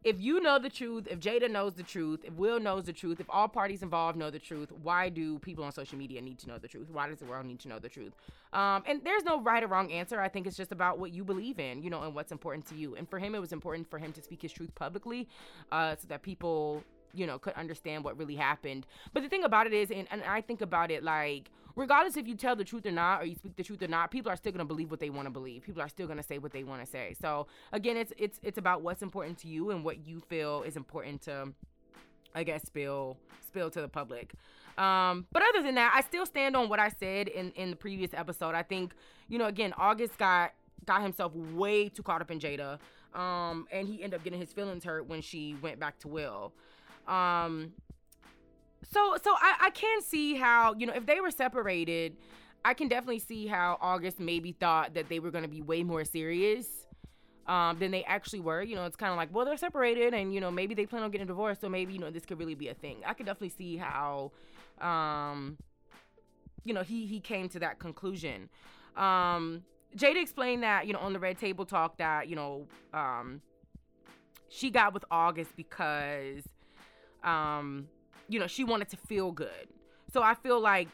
if 0.02 0.18
you 0.18 0.40
know 0.40 0.58
the 0.58 0.70
truth, 0.70 1.06
if 1.10 1.20
Jada 1.20 1.50
knows 1.50 1.74
the 1.74 1.82
truth, 1.82 2.20
if 2.24 2.32
Will 2.34 2.58
knows 2.58 2.84
the 2.84 2.92
truth, 2.92 3.20
if 3.20 3.26
all 3.28 3.48
parties 3.48 3.82
involved 3.82 4.16
know 4.16 4.30
the 4.30 4.38
truth, 4.38 4.72
why 4.82 5.10
do 5.10 5.38
people 5.40 5.62
on 5.62 5.72
social 5.72 5.98
media 5.98 6.22
need 6.22 6.38
to 6.38 6.48
know 6.48 6.56
the 6.56 6.68
truth? 6.68 6.88
Why 6.90 7.08
does 7.08 7.18
the 7.18 7.26
world 7.26 7.44
need 7.44 7.60
to 7.60 7.68
know 7.68 7.78
the 7.78 7.90
truth? 7.90 8.14
Um, 8.54 8.82
and 8.86 9.04
there's 9.04 9.24
no 9.24 9.42
right 9.42 9.62
or 9.62 9.66
wrong 9.66 9.92
answer. 9.92 10.18
I 10.18 10.28
think 10.28 10.46
it's 10.46 10.56
just 10.56 10.72
about 10.72 10.98
what 10.98 11.12
you 11.12 11.22
believe 11.22 11.58
in, 11.58 11.82
you 11.82 11.90
know, 11.90 12.02
and 12.02 12.14
what's 12.14 12.32
important 12.32 12.64
to 12.68 12.74
you. 12.74 12.96
And 12.96 13.08
for 13.08 13.18
him, 13.18 13.34
it 13.34 13.40
was 13.40 13.52
important 13.52 13.90
for 13.90 13.98
him 13.98 14.12
to 14.12 14.22
speak 14.22 14.40
his 14.40 14.52
truth 14.52 14.74
publicly, 14.74 15.28
uh, 15.70 15.96
so 15.96 16.08
that 16.08 16.22
people, 16.22 16.82
you 17.14 17.26
know, 17.26 17.38
could 17.38 17.54
understand 17.54 18.04
what 18.04 18.16
really 18.18 18.36
happened. 18.36 18.86
But 19.12 19.22
the 19.22 19.28
thing 19.28 19.44
about 19.44 19.66
it 19.66 19.72
is, 19.72 19.90
and, 19.90 20.06
and 20.10 20.22
I 20.24 20.40
think 20.40 20.60
about 20.60 20.90
it 20.90 21.02
like 21.02 21.50
regardless 21.76 22.16
if 22.16 22.26
you 22.26 22.34
tell 22.34 22.56
the 22.56 22.64
truth 22.64 22.86
or 22.86 22.90
not 22.90 23.22
or 23.22 23.24
you 23.24 23.34
speak 23.34 23.56
the 23.56 23.62
truth 23.62 23.82
or 23.82 23.88
not 23.88 24.10
people 24.10 24.30
are 24.30 24.36
still 24.36 24.52
going 24.52 24.58
to 24.58 24.64
believe 24.64 24.90
what 24.90 25.00
they 25.00 25.10
want 25.10 25.26
to 25.26 25.30
believe. 25.30 25.62
People 25.62 25.82
are 25.82 25.88
still 25.88 26.06
going 26.06 26.18
to 26.18 26.22
say 26.22 26.38
what 26.38 26.52
they 26.52 26.64
want 26.64 26.84
to 26.84 26.90
say. 26.90 27.14
So 27.20 27.46
again 27.72 27.96
it's 27.96 28.12
it's 28.18 28.38
it's 28.42 28.58
about 28.58 28.82
what's 28.82 29.02
important 29.02 29.38
to 29.38 29.48
you 29.48 29.70
and 29.70 29.84
what 29.84 30.06
you 30.06 30.20
feel 30.20 30.62
is 30.62 30.76
important 30.76 31.22
to 31.22 31.52
i 32.34 32.44
guess 32.44 32.62
spill 32.64 33.16
spill 33.46 33.70
to 33.70 33.80
the 33.80 33.88
public. 33.88 34.32
Um, 34.78 35.26
but 35.32 35.42
other 35.42 35.62
than 35.62 35.74
that 35.76 35.92
i 35.94 36.00
still 36.02 36.26
stand 36.26 36.56
on 36.56 36.68
what 36.68 36.78
i 36.78 36.88
said 36.88 37.28
in 37.28 37.50
in 37.52 37.70
the 37.70 37.76
previous 37.76 38.12
episode. 38.14 38.54
I 38.54 38.62
think 38.62 38.94
you 39.28 39.38
know 39.38 39.46
again 39.46 39.72
august 39.76 40.18
got 40.18 40.52
got 40.86 41.02
himself 41.02 41.34
way 41.34 41.88
too 41.88 42.02
caught 42.02 42.20
up 42.20 42.30
in 42.30 42.38
jada 42.38 42.78
um, 43.14 43.66
and 43.72 43.88
he 43.88 44.02
ended 44.02 44.18
up 44.18 44.24
getting 44.24 44.40
his 44.40 44.52
feelings 44.52 44.84
hurt 44.84 45.06
when 45.08 45.20
she 45.20 45.56
went 45.60 45.80
back 45.80 45.98
to 45.98 46.08
will 46.08 46.52
um, 47.06 47.72
so 48.92 49.16
so 49.22 49.32
I, 49.32 49.56
I 49.60 49.70
can 49.70 50.02
see 50.02 50.36
how, 50.36 50.74
you 50.78 50.86
know, 50.86 50.94
if 50.94 51.06
they 51.06 51.20
were 51.20 51.30
separated, 51.30 52.16
I 52.64 52.74
can 52.74 52.88
definitely 52.88 53.20
see 53.20 53.46
how 53.46 53.78
August 53.80 54.20
maybe 54.20 54.52
thought 54.52 54.94
that 54.94 55.08
they 55.08 55.20
were 55.20 55.30
gonna 55.30 55.48
be 55.48 55.62
way 55.62 55.82
more 55.82 56.04
serious. 56.04 56.66
Um, 57.46 57.80
than 57.80 57.90
they 57.90 58.04
actually 58.04 58.38
were. 58.38 58.62
You 58.62 58.76
know, 58.76 58.84
it's 58.84 58.94
kind 58.94 59.10
of 59.10 59.16
like, 59.16 59.34
well, 59.34 59.44
they're 59.44 59.56
separated, 59.56 60.14
and 60.14 60.32
you 60.32 60.40
know, 60.40 60.52
maybe 60.52 60.72
they 60.72 60.86
plan 60.86 61.02
on 61.02 61.10
getting 61.10 61.26
divorced, 61.26 61.60
so 61.60 61.68
maybe 61.68 61.92
you 61.92 61.98
know 61.98 62.10
this 62.10 62.24
could 62.24 62.38
really 62.38 62.54
be 62.54 62.68
a 62.68 62.74
thing. 62.74 62.98
I 63.04 63.12
could 63.12 63.26
definitely 63.26 63.48
see 63.48 63.76
how, 63.76 64.30
um, 64.80 65.56
you 66.64 66.72
know, 66.72 66.82
he 66.82 67.06
he 67.06 67.18
came 67.18 67.48
to 67.48 67.58
that 67.58 67.80
conclusion. 67.80 68.48
Um, 68.96 69.64
Jada 69.96 70.22
explained 70.22 70.62
that 70.62 70.86
you 70.86 70.92
know 70.92 71.00
on 71.00 71.12
the 71.12 71.18
Red 71.18 71.38
Table 71.38 71.64
Talk 71.64 71.96
that 71.98 72.28
you 72.28 72.36
know 72.36 72.66
um, 72.92 73.40
she 74.48 74.70
got 74.70 74.94
with 74.94 75.04
August 75.10 75.56
because 75.56 76.42
um, 77.24 77.88
you 78.28 78.38
know, 78.38 78.46
she 78.46 78.64
wanted 78.64 78.88
to 78.90 78.96
feel 78.96 79.32
good. 79.32 79.68
So 80.12 80.22
I 80.22 80.34
feel 80.34 80.60
like, 80.60 80.88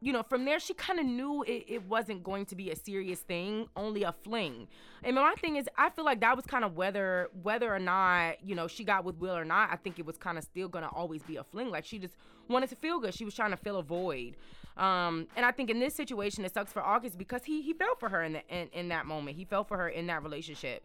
you 0.00 0.12
know, 0.12 0.22
from 0.22 0.44
there, 0.44 0.60
she 0.60 0.74
kind 0.74 0.98
of 1.00 1.06
knew 1.06 1.42
it, 1.42 1.64
it 1.68 1.86
wasn't 1.86 2.22
going 2.22 2.44
to 2.46 2.56
be 2.56 2.70
a 2.70 2.76
serious 2.76 3.20
thing, 3.20 3.66
only 3.76 4.02
a 4.02 4.12
fling. 4.12 4.68
And 5.02 5.16
my 5.16 5.34
thing 5.40 5.56
is, 5.56 5.68
I 5.78 5.90
feel 5.90 6.04
like 6.04 6.20
that 6.20 6.36
was 6.36 6.44
kind 6.44 6.64
of 6.64 6.76
whether 6.76 7.30
whether 7.42 7.74
or 7.74 7.78
not, 7.78 8.44
you 8.44 8.54
know, 8.54 8.68
she 8.68 8.84
got 8.84 9.04
with 9.04 9.16
Will 9.16 9.36
or 9.36 9.44
not, 9.44 9.70
I 9.72 9.76
think 9.76 9.98
it 9.98 10.04
was 10.04 10.18
kind 10.18 10.38
of 10.38 10.44
still 10.44 10.68
gonna 10.68 10.90
always 10.92 11.22
be 11.22 11.36
a 11.36 11.44
fling. 11.44 11.70
Like 11.70 11.84
she 11.84 11.98
just 11.98 12.14
wanted 12.48 12.68
to 12.70 12.76
feel 12.76 13.00
good. 13.00 13.14
She 13.14 13.24
was 13.24 13.34
trying 13.34 13.50
to 13.50 13.56
fill 13.56 13.78
a 13.78 13.82
void. 13.82 14.36
Um, 14.76 15.26
and 15.34 15.46
I 15.46 15.52
think 15.52 15.70
in 15.70 15.80
this 15.80 15.94
situation, 15.94 16.44
it 16.44 16.52
sucks 16.52 16.72
for 16.72 16.82
August 16.82 17.16
because 17.16 17.44
he 17.44 17.62
he 17.62 17.72
fell 17.72 17.94
for 17.98 18.10
her 18.10 18.22
in, 18.22 18.34
the, 18.34 18.42
in 18.48 18.68
in 18.72 18.88
that 18.88 19.06
moment. 19.06 19.36
He 19.36 19.44
fell 19.44 19.64
for 19.64 19.78
her 19.78 19.88
in 19.88 20.06
that 20.08 20.22
relationship. 20.22 20.84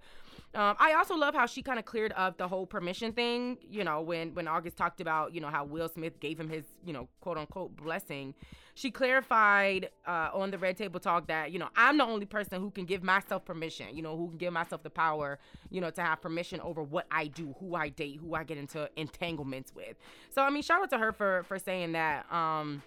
Um, 0.53 0.75
I 0.79 0.93
also 0.93 1.15
love 1.15 1.34
how 1.34 1.46
she 1.46 1.62
kind 1.62 1.79
of 1.79 1.86
cleared 1.86 2.12
up 2.15 2.38
the 2.38 2.48
whole 2.48 2.65
permission 2.65 3.13
thing. 3.13 3.58
You 3.70 3.86
know, 3.86 4.01
when 4.01 4.34
when 4.34 4.48
August 4.48 4.75
talked 4.75 5.00
about 5.00 5.34
you 5.34 5.39
know 5.39 5.48
how 5.48 5.63
Will 5.63 5.88
Smith 5.88 6.20
gave 6.20 6.39
him 6.39 6.50
his 6.50 6.65
you 6.86 6.91
know 6.91 7.08
quote 7.22 7.38
unquote 7.38 7.77
blessing, 7.77 8.34
she 8.74 8.91
clarified 8.91 9.89
uh, 10.05 10.29
on 10.34 10.51
the 10.51 10.58
Red 10.58 10.75
Table 10.75 11.00
Talk 11.00 11.27
that 11.27 11.51
you 11.51 11.60
know 11.60 11.70
I'm 11.77 11.98
the 11.98 12.03
only 12.03 12.25
person 12.25 12.60
who 12.60 12.70
can 12.70 12.84
give 12.86 13.01
myself 13.01 13.46
permission. 13.46 13.96
You 13.96 14.01
know, 14.01 14.17
who 14.17 14.27
can 14.27 14.38
give 14.38 14.51
myself 14.51 14.84
the 14.84 14.89
power. 14.89 15.39
You 15.70 15.79
know, 15.79 15.89
to 15.89 16.01
have 16.01 16.22
permission 16.22 16.60
over 16.60 16.84
what 16.84 17.08
I 17.12 17.27
do, 17.27 17.55
who 17.60 17.75
I 17.75 17.88
date, 17.88 18.20
who 18.22 18.36
I 18.36 18.43
get 18.43 18.58
into 18.58 18.89
entanglements 18.98 19.74
with. 19.74 19.96
So 20.31 20.41
I 20.41 20.50
mean, 20.50 20.63
shout 20.63 20.81
out 20.81 20.89
to 20.89 20.98
her 20.98 21.13
for 21.13 21.43
for 21.43 21.60
saying 21.60 21.93
that. 21.93 22.31
Um, 22.31 22.84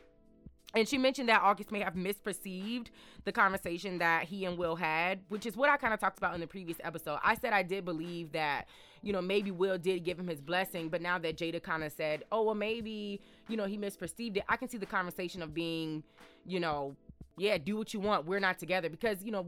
and 0.74 0.88
she 0.88 0.98
mentioned 0.98 1.28
that 1.28 1.42
August 1.42 1.70
may 1.70 1.80
have 1.80 1.94
misperceived 1.94 2.88
the 3.24 3.32
conversation 3.32 3.98
that 3.98 4.24
he 4.24 4.44
and 4.44 4.58
Will 4.58 4.76
had, 4.76 5.20
which 5.28 5.46
is 5.46 5.56
what 5.56 5.70
I 5.70 5.76
kind 5.76 5.94
of 5.94 6.00
talked 6.00 6.18
about 6.18 6.34
in 6.34 6.40
the 6.40 6.46
previous 6.46 6.78
episode. 6.82 7.18
I 7.22 7.36
said 7.36 7.52
I 7.52 7.62
did 7.62 7.84
believe 7.84 8.32
that, 8.32 8.66
you 9.02 9.12
know, 9.12 9.22
maybe 9.22 9.50
Will 9.50 9.78
did 9.78 10.04
give 10.04 10.18
him 10.18 10.26
his 10.26 10.40
blessing, 10.40 10.88
but 10.88 11.00
now 11.00 11.18
that 11.18 11.36
Jada 11.36 11.62
kind 11.62 11.84
of 11.84 11.92
said, 11.92 12.24
oh, 12.32 12.42
well, 12.42 12.54
maybe, 12.54 13.20
you 13.48 13.56
know, 13.56 13.66
he 13.66 13.78
misperceived 13.78 14.36
it, 14.38 14.44
I 14.48 14.56
can 14.56 14.68
see 14.68 14.78
the 14.78 14.86
conversation 14.86 15.42
of 15.42 15.54
being, 15.54 16.02
you 16.46 16.60
know, 16.60 16.96
yeah, 17.36 17.58
do 17.58 17.76
what 17.76 17.92
you 17.92 18.00
want. 18.00 18.26
We're 18.26 18.38
not 18.38 18.58
together 18.58 18.88
because 18.88 19.24
you 19.24 19.32
know 19.32 19.44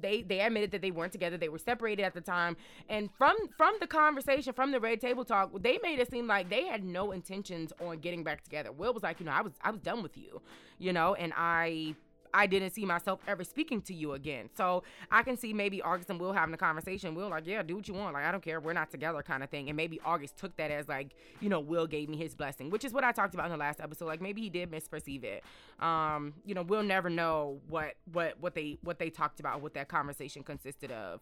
they 0.00 0.22
they 0.22 0.40
admitted 0.40 0.70
that 0.70 0.82
they 0.82 0.90
weren't 0.92 1.12
together. 1.12 1.36
They 1.36 1.48
were 1.48 1.58
separated 1.58 2.04
at 2.04 2.14
the 2.14 2.20
time, 2.20 2.56
and 2.88 3.10
from 3.18 3.36
from 3.56 3.74
the 3.80 3.86
conversation, 3.86 4.52
from 4.52 4.70
the 4.70 4.80
red 4.80 5.00
table 5.00 5.24
talk, 5.24 5.50
they 5.60 5.78
made 5.82 5.98
it 5.98 6.10
seem 6.10 6.26
like 6.26 6.48
they 6.50 6.66
had 6.66 6.84
no 6.84 7.10
intentions 7.10 7.72
on 7.80 7.98
getting 7.98 8.22
back 8.22 8.44
together. 8.44 8.70
Will 8.70 8.94
was 8.94 9.02
like, 9.02 9.18
you 9.18 9.26
know, 9.26 9.32
I 9.32 9.42
was 9.42 9.52
I 9.62 9.70
was 9.70 9.80
done 9.80 10.02
with 10.02 10.16
you, 10.16 10.40
you 10.78 10.92
know, 10.92 11.14
and 11.14 11.32
I 11.36 11.96
I 12.36 12.46
didn't 12.46 12.70
see 12.70 12.84
myself 12.84 13.20
ever 13.26 13.44
speaking 13.44 13.80
to 13.82 13.94
you 13.94 14.12
again. 14.12 14.50
So 14.54 14.82
I 15.10 15.22
can 15.22 15.38
see 15.38 15.54
maybe 15.54 15.80
August 15.80 16.10
and 16.10 16.20
Will 16.20 16.34
having 16.34 16.54
a 16.54 16.58
conversation. 16.58 17.14
Will 17.14 17.30
like, 17.30 17.46
yeah, 17.46 17.62
do 17.62 17.76
what 17.76 17.88
you 17.88 17.94
want. 17.94 18.12
Like 18.12 18.24
I 18.24 18.30
don't 18.30 18.42
care. 18.42 18.60
We're 18.60 18.74
not 18.74 18.90
together, 18.90 19.22
kind 19.22 19.42
of 19.42 19.48
thing. 19.48 19.70
And 19.70 19.76
maybe 19.76 19.98
August 20.04 20.36
took 20.36 20.54
that 20.58 20.70
as 20.70 20.86
like, 20.86 21.14
you 21.40 21.48
know, 21.48 21.60
Will 21.60 21.86
gave 21.86 22.10
me 22.10 22.18
his 22.18 22.34
blessing, 22.34 22.68
which 22.68 22.84
is 22.84 22.92
what 22.92 23.04
I 23.04 23.12
talked 23.12 23.32
about 23.32 23.46
in 23.46 23.52
the 23.52 23.56
last 23.56 23.80
episode. 23.80 24.04
Like 24.04 24.20
maybe 24.20 24.42
he 24.42 24.50
did 24.50 24.70
misperceive 24.70 25.24
it. 25.24 25.44
Um, 25.80 26.34
you 26.44 26.54
know, 26.54 26.62
we'll 26.62 26.82
never 26.82 27.08
know 27.08 27.58
what 27.68 27.94
what 28.12 28.38
what 28.38 28.54
they 28.54 28.76
what 28.82 28.98
they 28.98 29.08
talked 29.08 29.40
about, 29.40 29.62
what 29.62 29.72
that 29.72 29.88
conversation 29.88 30.42
consisted 30.42 30.92
of. 30.92 31.20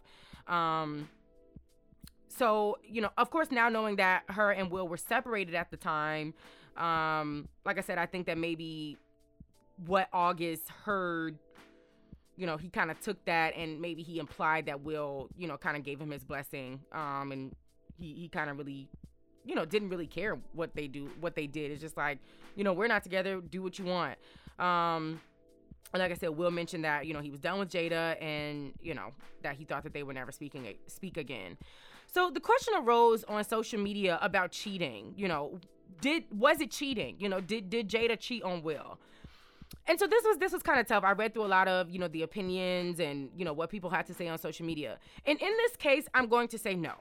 Um, 0.49 1.09
so 2.27 2.79
you 2.83 3.01
know, 3.01 3.11
of 3.17 3.31
course, 3.31 3.53
now 3.53 3.69
knowing 3.69 3.97
that 3.97 4.25
her 4.31 4.51
and 4.51 4.69
Will 4.69 4.89
were 4.89 4.97
separated 4.97 5.55
at 5.55 5.71
the 5.71 5.77
time, 5.77 6.35
um, 6.77 7.49
like 7.65 7.79
I 7.79 7.83
said, 7.83 7.99
I 7.99 8.07
think 8.07 8.27
that 8.27 8.37
maybe 8.37 8.99
what 9.87 10.09
August 10.13 10.69
heard, 10.85 11.39
you 12.37 12.47
know, 12.47 12.57
he 12.57 12.69
kind 12.69 12.91
of 12.91 13.01
took 13.01 13.25
that 13.25 13.57
and 13.57 13.81
maybe 13.81 14.03
he 14.03 14.19
implied 14.19 14.67
that 14.67 14.83
Will, 14.83 15.29
you 15.37 15.47
know, 15.47 15.57
kind 15.57 15.77
of 15.77 15.83
gave 15.83 16.01
him 16.01 16.11
his 16.11 16.25
blessing. 16.25 16.81
Um, 16.93 17.33
and 17.33 17.55
he, 17.97 18.15
he 18.15 18.29
kind 18.29 18.51
of 18.51 18.59
really, 18.59 18.89
you 19.45 19.55
know, 19.55 19.65
didn't 19.65 19.91
really 19.91 20.07
care 20.07 20.39
what 20.53 20.75
they 20.75 20.87
do, 20.87 21.11
what 21.21 21.35
they 21.35 21.47
did. 21.47 21.71
It's 21.71 21.81
just 21.81 21.97
like, 21.97 22.19
you 22.57 22.65
know, 22.65 22.73
we're 22.73 22.89
not 22.89 23.03
together. 23.03 23.41
Do 23.41 23.63
what 23.63 23.79
you 23.79 23.85
want. 23.85 24.19
Um, 24.59 25.21
and 25.95 26.03
like 26.03 26.11
I 26.11 26.15
said, 26.15 26.31
Will 26.31 26.51
mentioned 26.51 26.85
that 26.85 27.07
you 27.07 27.15
know 27.15 27.21
he 27.21 27.31
was 27.31 27.41
done 27.41 27.61
with 27.61 27.71
Jada, 27.71 28.21
and 28.21 28.73
you 28.83 28.95
know 28.95 29.11
that 29.43 29.55
he 29.55 29.65
thought 29.65 29.85
that 29.85 29.93
they 29.93 30.03
would 30.03 30.17
never 30.17 30.33
speaking 30.33 30.67
speak 30.89 31.17
again. 31.17 31.57
So 32.13 32.31
the 32.31 32.41
question 32.41 32.75
arose 32.77 33.23
on 33.25 33.43
social 33.45 33.81
media 33.81 34.19
about 34.21 34.51
cheating. 34.51 35.15
You 35.17 35.29
know, 35.29 35.61
did 36.01 36.25
was 36.33 36.61
it 36.61 36.73
cheating? 36.73 37.15
You 37.21 37.29
know, 37.29 37.41
did 37.41 37.71
did 37.71 37.89
Jada 37.89 38.19
cheat 38.19 38.43
on 38.43 38.63
Will? 38.63 38.99
And 39.87 39.99
so 39.99 40.07
this 40.07 40.25
was 40.25 40.39
this 40.39 40.53
was 40.53 40.63
kind 40.63 40.81
of 40.81 40.87
tough. 40.87 41.05
I 41.05 41.13
read 41.13 41.35
through 41.35 41.45
a 41.45 41.47
lot 41.47 41.69
of 41.69 41.91
you 41.91 41.99
know 41.99 42.09
the 42.09 42.23
opinions 42.23 43.01
and 43.01 43.31
you 43.37 43.45
know 43.45 43.53
what 43.53 43.71
people 43.71 43.91
had 43.91 44.07
to 44.07 44.15
say 44.15 44.29
on 44.29 44.39
social 44.39 44.65
media. 44.65 44.99
And 45.27 45.41
in 45.41 45.53
this 45.59 45.77
case, 45.77 46.07
I'm 46.15 46.29
going 46.29 46.49
to 46.49 46.59
say 46.59 46.75
no. 46.75 46.93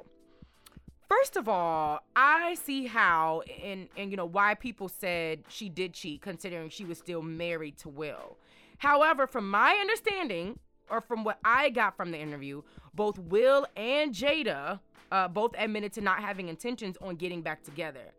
First 1.10 1.38
of 1.38 1.48
all, 1.48 2.00
I 2.16 2.56
see 2.56 2.86
how 2.86 3.44
and 3.64 3.88
and 3.96 4.12
you 4.12 4.18
know 4.18 4.26
why 4.26 4.56
people 4.56 4.90
said 4.90 5.44
she 5.48 5.70
did 5.70 5.94
cheat, 5.94 6.22
considering 6.22 6.70
she 6.70 6.86
was 6.86 6.98
still 6.98 7.22
married 7.22 7.78
to 7.80 7.90
Will. 7.90 8.38
However, 8.80 9.28
from 9.28 9.50
my 9.50 9.78
understanding, 9.80 10.60
or 10.90 11.00
from 11.02 11.24
what 11.24 11.40
I 11.46 11.70
got 11.70 11.96
from 11.96 12.12
the 12.12 12.20
interview, 12.20 12.64
both 12.94 13.18
Will 13.18 13.66
and 13.78 14.14
Jada 14.14 14.80
uh, 15.12 15.28
both 15.28 15.54
admitted 15.58 15.94
to 15.94 16.02
not 16.02 16.20
having 16.22 16.50
intentions 16.50 16.98
on 17.02 17.16
getting 17.16 17.42
back 17.42 17.64
together. 17.64 18.12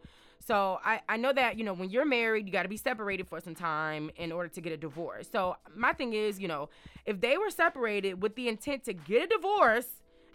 So 0.46 0.78
I, 0.84 1.00
I 1.08 1.16
know 1.16 1.32
that, 1.32 1.58
you 1.58 1.64
know, 1.64 1.72
when 1.72 1.90
you're 1.90 2.04
married, 2.04 2.46
you 2.46 2.52
got 2.52 2.64
to 2.64 2.68
be 2.68 2.76
separated 2.76 3.26
for 3.28 3.40
some 3.40 3.54
time 3.54 4.10
in 4.16 4.30
order 4.30 4.48
to 4.48 4.60
get 4.60 4.72
a 4.72 4.76
divorce. 4.76 5.28
So 5.30 5.56
my 5.74 5.92
thing 5.92 6.12
is, 6.12 6.38
you 6.38 6.48
know, 6.48 6.68
if 7.06 7.20
they 7.20 7.38
were 7.38 7.50
separated 7.50 8.22
with 8.22 8.34
the 8.34 8.48
intent 8.48 8.84
to 8.84 8.92
get 8.92 9.24
a 9.24 9.26
divorce 9.26 9.86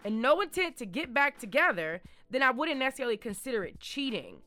and 0.04 0.20
no 0.20 0.40
intent 0.40 0.76
to 0.78 0.86
get 0.86 1.14
back 1.14 1.38
together, 1.38 2.00
then 2.28 2.42
I 2.42 2.50
wouldn't 2.50 2.78
necessarily 2.78 3.16
consider 3.16 3.64
it 3.64 3.78
cheating. 3.78 4.38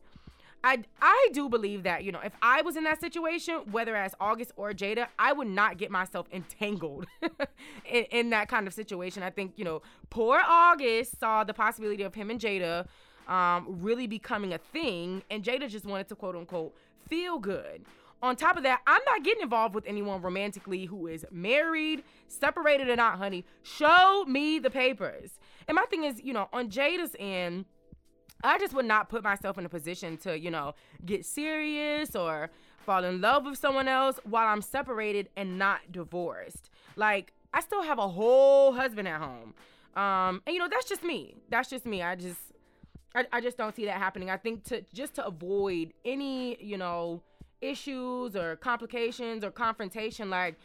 I, 0.62 0.82
I 1.00 1.28
do 1.32 1.50
believe 1.50 1.82
that, 1.82 2.04
you 2.04 2.12
know, 2.12 2.20
if 2.24 2.32
I 2.40 2.62
was 2.62 2.76
in 2.76 2.84
that 2.84 3.00
situation, 3.00 3.56
whether 3.70 3.94
as 3.94 4.14
August 4.18 4.52
or 4.56 4.72
Jada, 4.72 5.08
I 5.18 5.32
would 5.34 5.46
not 5.46 5.76
get 5.76 5.90
myself 5.90 6.26
entangled 6.32 7.06
in, 7.90 8.04
in 8.04 8.30
that 8.30 8.48
kind 8.48 8.66
of 8.66 8.72
situation. 8.72 9.22
I 9.22 9.28
think, 9.28 9.52
you 9.56 9.64
know, 9.64 9.82
poor 10.08 10.40
August 10.42 11.20
saw 11.20 11.44
the 11.44 11.52
possibility 11.52 12.02
of 12.02 12.14
him 12.14 12.30
and 12.30 12.40
Jada 12.40 12.86
um, 13.28 13.66
really 13.80 14.06
becoming 14.06 14.52
a 14.52 14.58
thing, 14.58 15.22
and 15.30 15.42
Jada 15.42 15.68
just 15.68 15.84
wanted 15.84 16.08
to 16.08 16.14
quote 16.14 16.36
unquote 16.36 16.74
feel 17.08 17.38
good. 17.38 17.84
On 18.22 18.34
top 18.36 18.56
of 18.56 18.62
that, 18.62 18.80
I'm 18.86 19.02
not 19.04 19.22
getting 19.22 19.42
involved 19.42 19.74
with 19.74 19.84
anyone 19.86 20.22
romantically 20.22 20.86
who 20.86 21.06
is 21.08 21.26
married, 21.30 22.02
separated 22.26 22.88
or 22.88 22.96
not, 22.96 23.18
honey. 23.18 23.44
Show 23.62 24.24
me 24.26 24.58
the 24.58 24.70
papers. 24.70 25.38
And 25.68 25.76
my 25.76 25.84
thing 25.90 26.04
is, 26.04 26.22
you 26.22 26.32
know, 26.32 26.48
on 26.50 26.70
Jada's 26.70 27.14
end, 27.18 27.66
I 28.42 28.58
just 28.58 28.72
would 28.72 28.86
not 28.86 29.10
put 29.10 29.22
myself 29.22 29.58
in 29.58 29.66
a 29.66 29.68
position 29.68 30.16
to, 30.18 30.38
you 30.38 30.50
know, 30.50 30.74
get 31.04 31.26
serious 31.26 32.16
or 32.16 32.50
fall 32.78 33.04
in 33.04 33.20
love 33.20 33.44
with 33.44 33.58
someone 33.58 33.88
else 33.88 34.18
while 34.24 34.46
I'm 34.46 34.62
separated 34.62 35.28
and 35.36 35.58
not 35.58 35.92
divorced. 35.92 36.70
Like, 36.96 37.32
I 37.52 37.60
still 37.60 37.82
have 37.82 37.98
a 37.98 38.08
whole 38.08 38.72
husband 38.72 39.06
at 39.06 39.20
home. 39.20 39.54
Um, 39.96 40.42
and 40.46 40.54
you 40.54 40.58
know, 40.58 40.68
that's 40.68 40.88
just 40.88 41.04
me. 41.04 41.36
That's 41.50 41.70
just 41.70 41.86
me. 41.86 42.02
I 42.02 42.16
just 42.16 42.38
I, 43.14 43.26
I 43.32 43.40
just 43.40 43.56
don't 43.56 43.74
see 43.74 43.84
that 43.86 43.98
happening. 43.98 44.30
I 44.30 44.36
think 44.36 44.64
to 44.64 44.82
just 44.92 45.14
to 45.14 45.26
avoid 45.26 45.92
any, 46.04 46.62
you 46.62 46.76
know, 46.76 47.22
issues 47.60 48.36
or 48.36 48.56
complications 48.56 49.44
or 49.44 49.50
confrontation, 49.50 50.30
like 50.30 50.56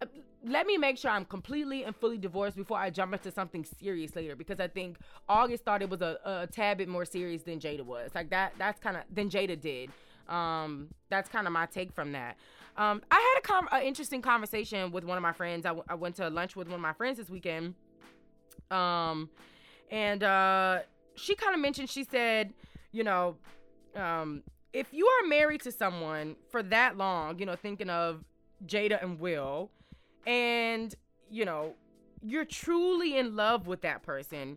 uh, 0.00 0.06
let 0.44 0.66
me 0.66 0.76
make 0.76 0.98
sure 0.98 1.10
I'm 1.10 1.24
completely 1.24 1.84
and 1.84 1.94
fully 1.94 2.18
divorced 2.18 2.56
before 2.56 2.78
I 2.78 2.90
jump 2.90 3.12
into 3.12 3.30
something 3.30 3.64
serious 3.64 4.16
later 4.16 4.34
because 4.34 4.60
I 4.60 4.68
think 4.68 4.98
August 5.28 5.64
thought 5.64 5.82
it 5.82 5.90
was 5.90 6.02
a, 6.02 6.18
a 6.24 6.46
tad 6.46 6.78
bit 6.78 6.88
more 6.88 7.04
serious 7.04 7.42
than 7.42 7.60
Jada 7.60 7.84
was. 7.84 8.10
Like 8.14 8.30
that 8.30 8.54
that's 8.58 8.80
kind 8.80 8.96
of 8.96 9.02
than 9.12 9.28
Jada 9.28 9.60
did. 9.60 9.90
Um, 10.28 10.88
that's 11.10 11.28
kind 11.28 11.46
of 11.46 11.52
my 11.52 11.66
take 11.66 11.92
from 11.92 12.12
that. 12.12 12.36
Um, 12.76 13.02
I 13.10 13.16
had 13.16 13.38
a 13.38 13.42
com- 13.42 13.68
an 13.70 13.82
interesting 13.82 14.22
conversation 14.22 14.92
with 14.92 15.04
one 15.04 15.18
of 15.18 15.22
my 15.22 15.32
friends. 15.32 15.66
I, 15.66 15.70
w- 15.70 15.84
I 15.88 15.94
went 15.94 16.16
to 16.16 16.30
lunch 16.30 16.56
with 16.56 16.68
one 16.68 16.76
of 16.76 16.80
my 16.80 16.94
friends 16.94 17.18
this 17.18 17.28
weekend. 17.28 17.74
Um, 18.70 19.28
and 19.90 20.22
uh, 20.22 20.78
she 21.14 21.34
kind 21.34 21.54
of 21.54 21.60
mentioned, 21.60 21.90
she 21.90 22.04
said, 22.04 22.52
you 22.92 23.04
know, 23.04 23.36
um, 23.96 24.42
if 24.72 24.92
you 24.92 25.06
are 25.06 25.28
married 25.28 25.62
to 25.62 25.72
someone 25.72 26.36
for 26.50 26.62
that 26.64 26.96
long, 26.96 27.38
you 27.38 27.46
know, 27.46 27.56
thinking 27.56 27.90
of 27.90 28.24
Jada 28.66 29.02
and 29.02 29.20
Will, 29.20 29.70
and, 30.26 30.94
you 31.30 31.44
know, 31.44 31.74
you're 32.22 32.44
truly 32.44 33.16
in 33.18 33.36
love 33.36 33.66
with 33.66 33.82
that 33.82 34.02
person, 34.02 34.56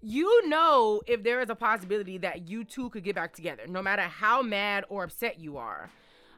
you 0.00 0.48
know 0.48 1.00
if 1.06 1.22
there 1.22 1.40
is 1.40 1.50
a 1.50 1.54
possibility 1.54 2.18
that 2.18 2.48
you 2.48 2.64
two 2.64 2.90
could 2.90 3.04
get 3.04 3.14
back 3.14 3.34
together, 3.34 3.62
no 3.66 3.82
matter 3.82 4.02
how 4.02 4.42
mad 4.42 4.84
or 4.88 5.04
upset 5.04 5.40
you 5.40 5.56
are. 5.56 5.90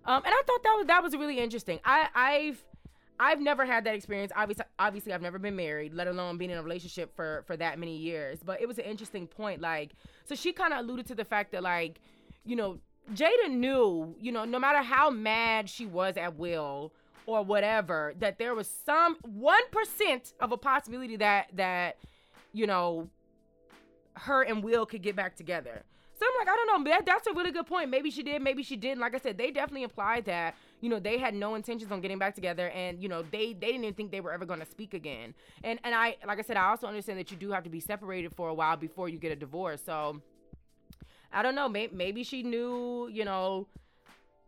Um, 0.04 0.22
and 0.24 0.32
I 0.32 0.42
thought 0.46 0.62
that 0.62 0.74
was 0.78 0.86
that 0.86 1.02
was 1.02 1.14
really 1.14 1.38
interesting. 1.38 1.78
I, 1.84 2.08
I've 2.14 2.64
I've 3.22 3.38
never 3.38 3.66
had 3.66 3.84
that 3.84 3.94
experience. 3.94 4.32
Obviously, 4.34 4.64
obviously, 4.78 5.12
I've 5.12 5.20
never 5.20 5.38
been 5.38 5.54
married, 5.54 5.92
let 5.92 6.06
alone 6.06 6.38
being 6.38 6.50
in 6.50 6.56
a 6.56 6.62
relationship 6.62 7.14
for 7.14 7.44
for 7.46 7.54
that 7.58 7.78
many 7.78 7.94
years. 7.94 8.40
But 8.42 8.62
it 8.62 8.66
was 8.66 8.78
an 8.78 8.86
interesting 8.86 9.26
point. 9.26 9.60
Like, 9.60 9.90
so 10.24 10.34
she 10.34 10.54
kind 10.54 10.72
of 10.72 10.80
alluded 10.80 11.06
to 11.08 11.14
the 11.14 11.26
fact 11.26 11.52
that, 11.52 11.62
like, 11.62 12.00
you 12.46 12.56
know, 12.56 12.78
Jada 13.12 13.50
knew, 13.50 14.16
you 14.18 14.32
know, 14.32 14.46
no 14.46 14.58
matter 14.58 14.78
how 14.82 15.10
mad 15.10 15.68
she 15.68 15.84
was 15.84 16.16
at 16.16 16.36
Will 16.36 16.92
or 17.26 17.42
whatever, 17.44 18.14
that 18.20 18.38
there 18.38 18.54
was 18.54 18.68
some 18.86 19.16
one 19.22 19.68
percent 19.70 20.32
of 20.40 20.50
a 20.50 20.56
possibility 20.56 21.16
that 21.16 21.48
that, 21.52 21.98
you 22.54 22.66
know, 22.66 23.10
her 24.14 24.42
and 24.42 24.64
Will 24.64 24.86
could 24.86 25.02
get 25.02 25.14
back 25.14 25.36
together. 25.36 25.82
So 26.20 26.26
I'm 26.26 26.46
like, 26.46 26.52
I 26.52 26.56
don't 26.56 26.84
know. 26.84 26.90
That, 26.90 27.06
that's 27.06 27.26
a 27.28 27.32
really 27.32 27.50
good 27.50 27.66
point. 27.66 27.88
Maybe 27.88 28.10
she 28.10 28.22
did, 28.22 28.42
maybe 28.42 28.62
she 28.62 28.76
didn't. 28.76 29.00
Like 29.00 29.14
I 29.14 29.18
said, 29.18 29.38
they 29.38 29.50
definitely 29.50 29.84
implied 29.84 30.26
that, 30.26 30.54
you 30.82 30.90
know, 30.90 30.98
they 31.00 31.16
had 31.16 31.32
no 31.32 31.54
intentions 31.54 31.90
on 31.90 32.02
getting 32.02 32.18
back 32.18 32.34
together 32.34 32.68
and, 32.68 33.02
you 33.02 33.08
know, 33.08 33.22
they 33.22 33.54
they 33.54 33.68
didn't 33.68 33.84
even 33.84 33.94
think 33.94 34.10
they 34.10 34.20
were 34.20 34.30
ever 34.30 34.44
going 34.44 34.60
to 34.60 34.66
speak 34.66 34.92
again. 34.92 35.32
And 35.64 35.78
and 35.82 35.94
I 35.94 36.18
like 36.26 36.38
I 36.38 36.42
said, 36.42 36.58
I 36.58 36.68
also 36.68 36.86
understand 36.86 37.18
that 37.20 37.30
you 37.30 37.38
do 37.38 37.50
have 37.52 37.64
to 37.64 37.70
be 37.70 37.80
separated 37.80 38.34
for 38.34 38.50
a 38.50 38.54
while 38.54 38.76
before 38.76 39.08
you 39.08 39.16
get 39.16 39.32
a 39.32 39.36
divorce. 39.36 39.80
So 39.82 40.20
I 41.32 41.42
don't 41.42 41.54
know, 41.54 41.70
maybe, 41.70 41.96
maybe 41.96 42.22
she 42.22 42.42
knew, 42.42 43.08
you 43.10 43.24
know, 43.24 43.66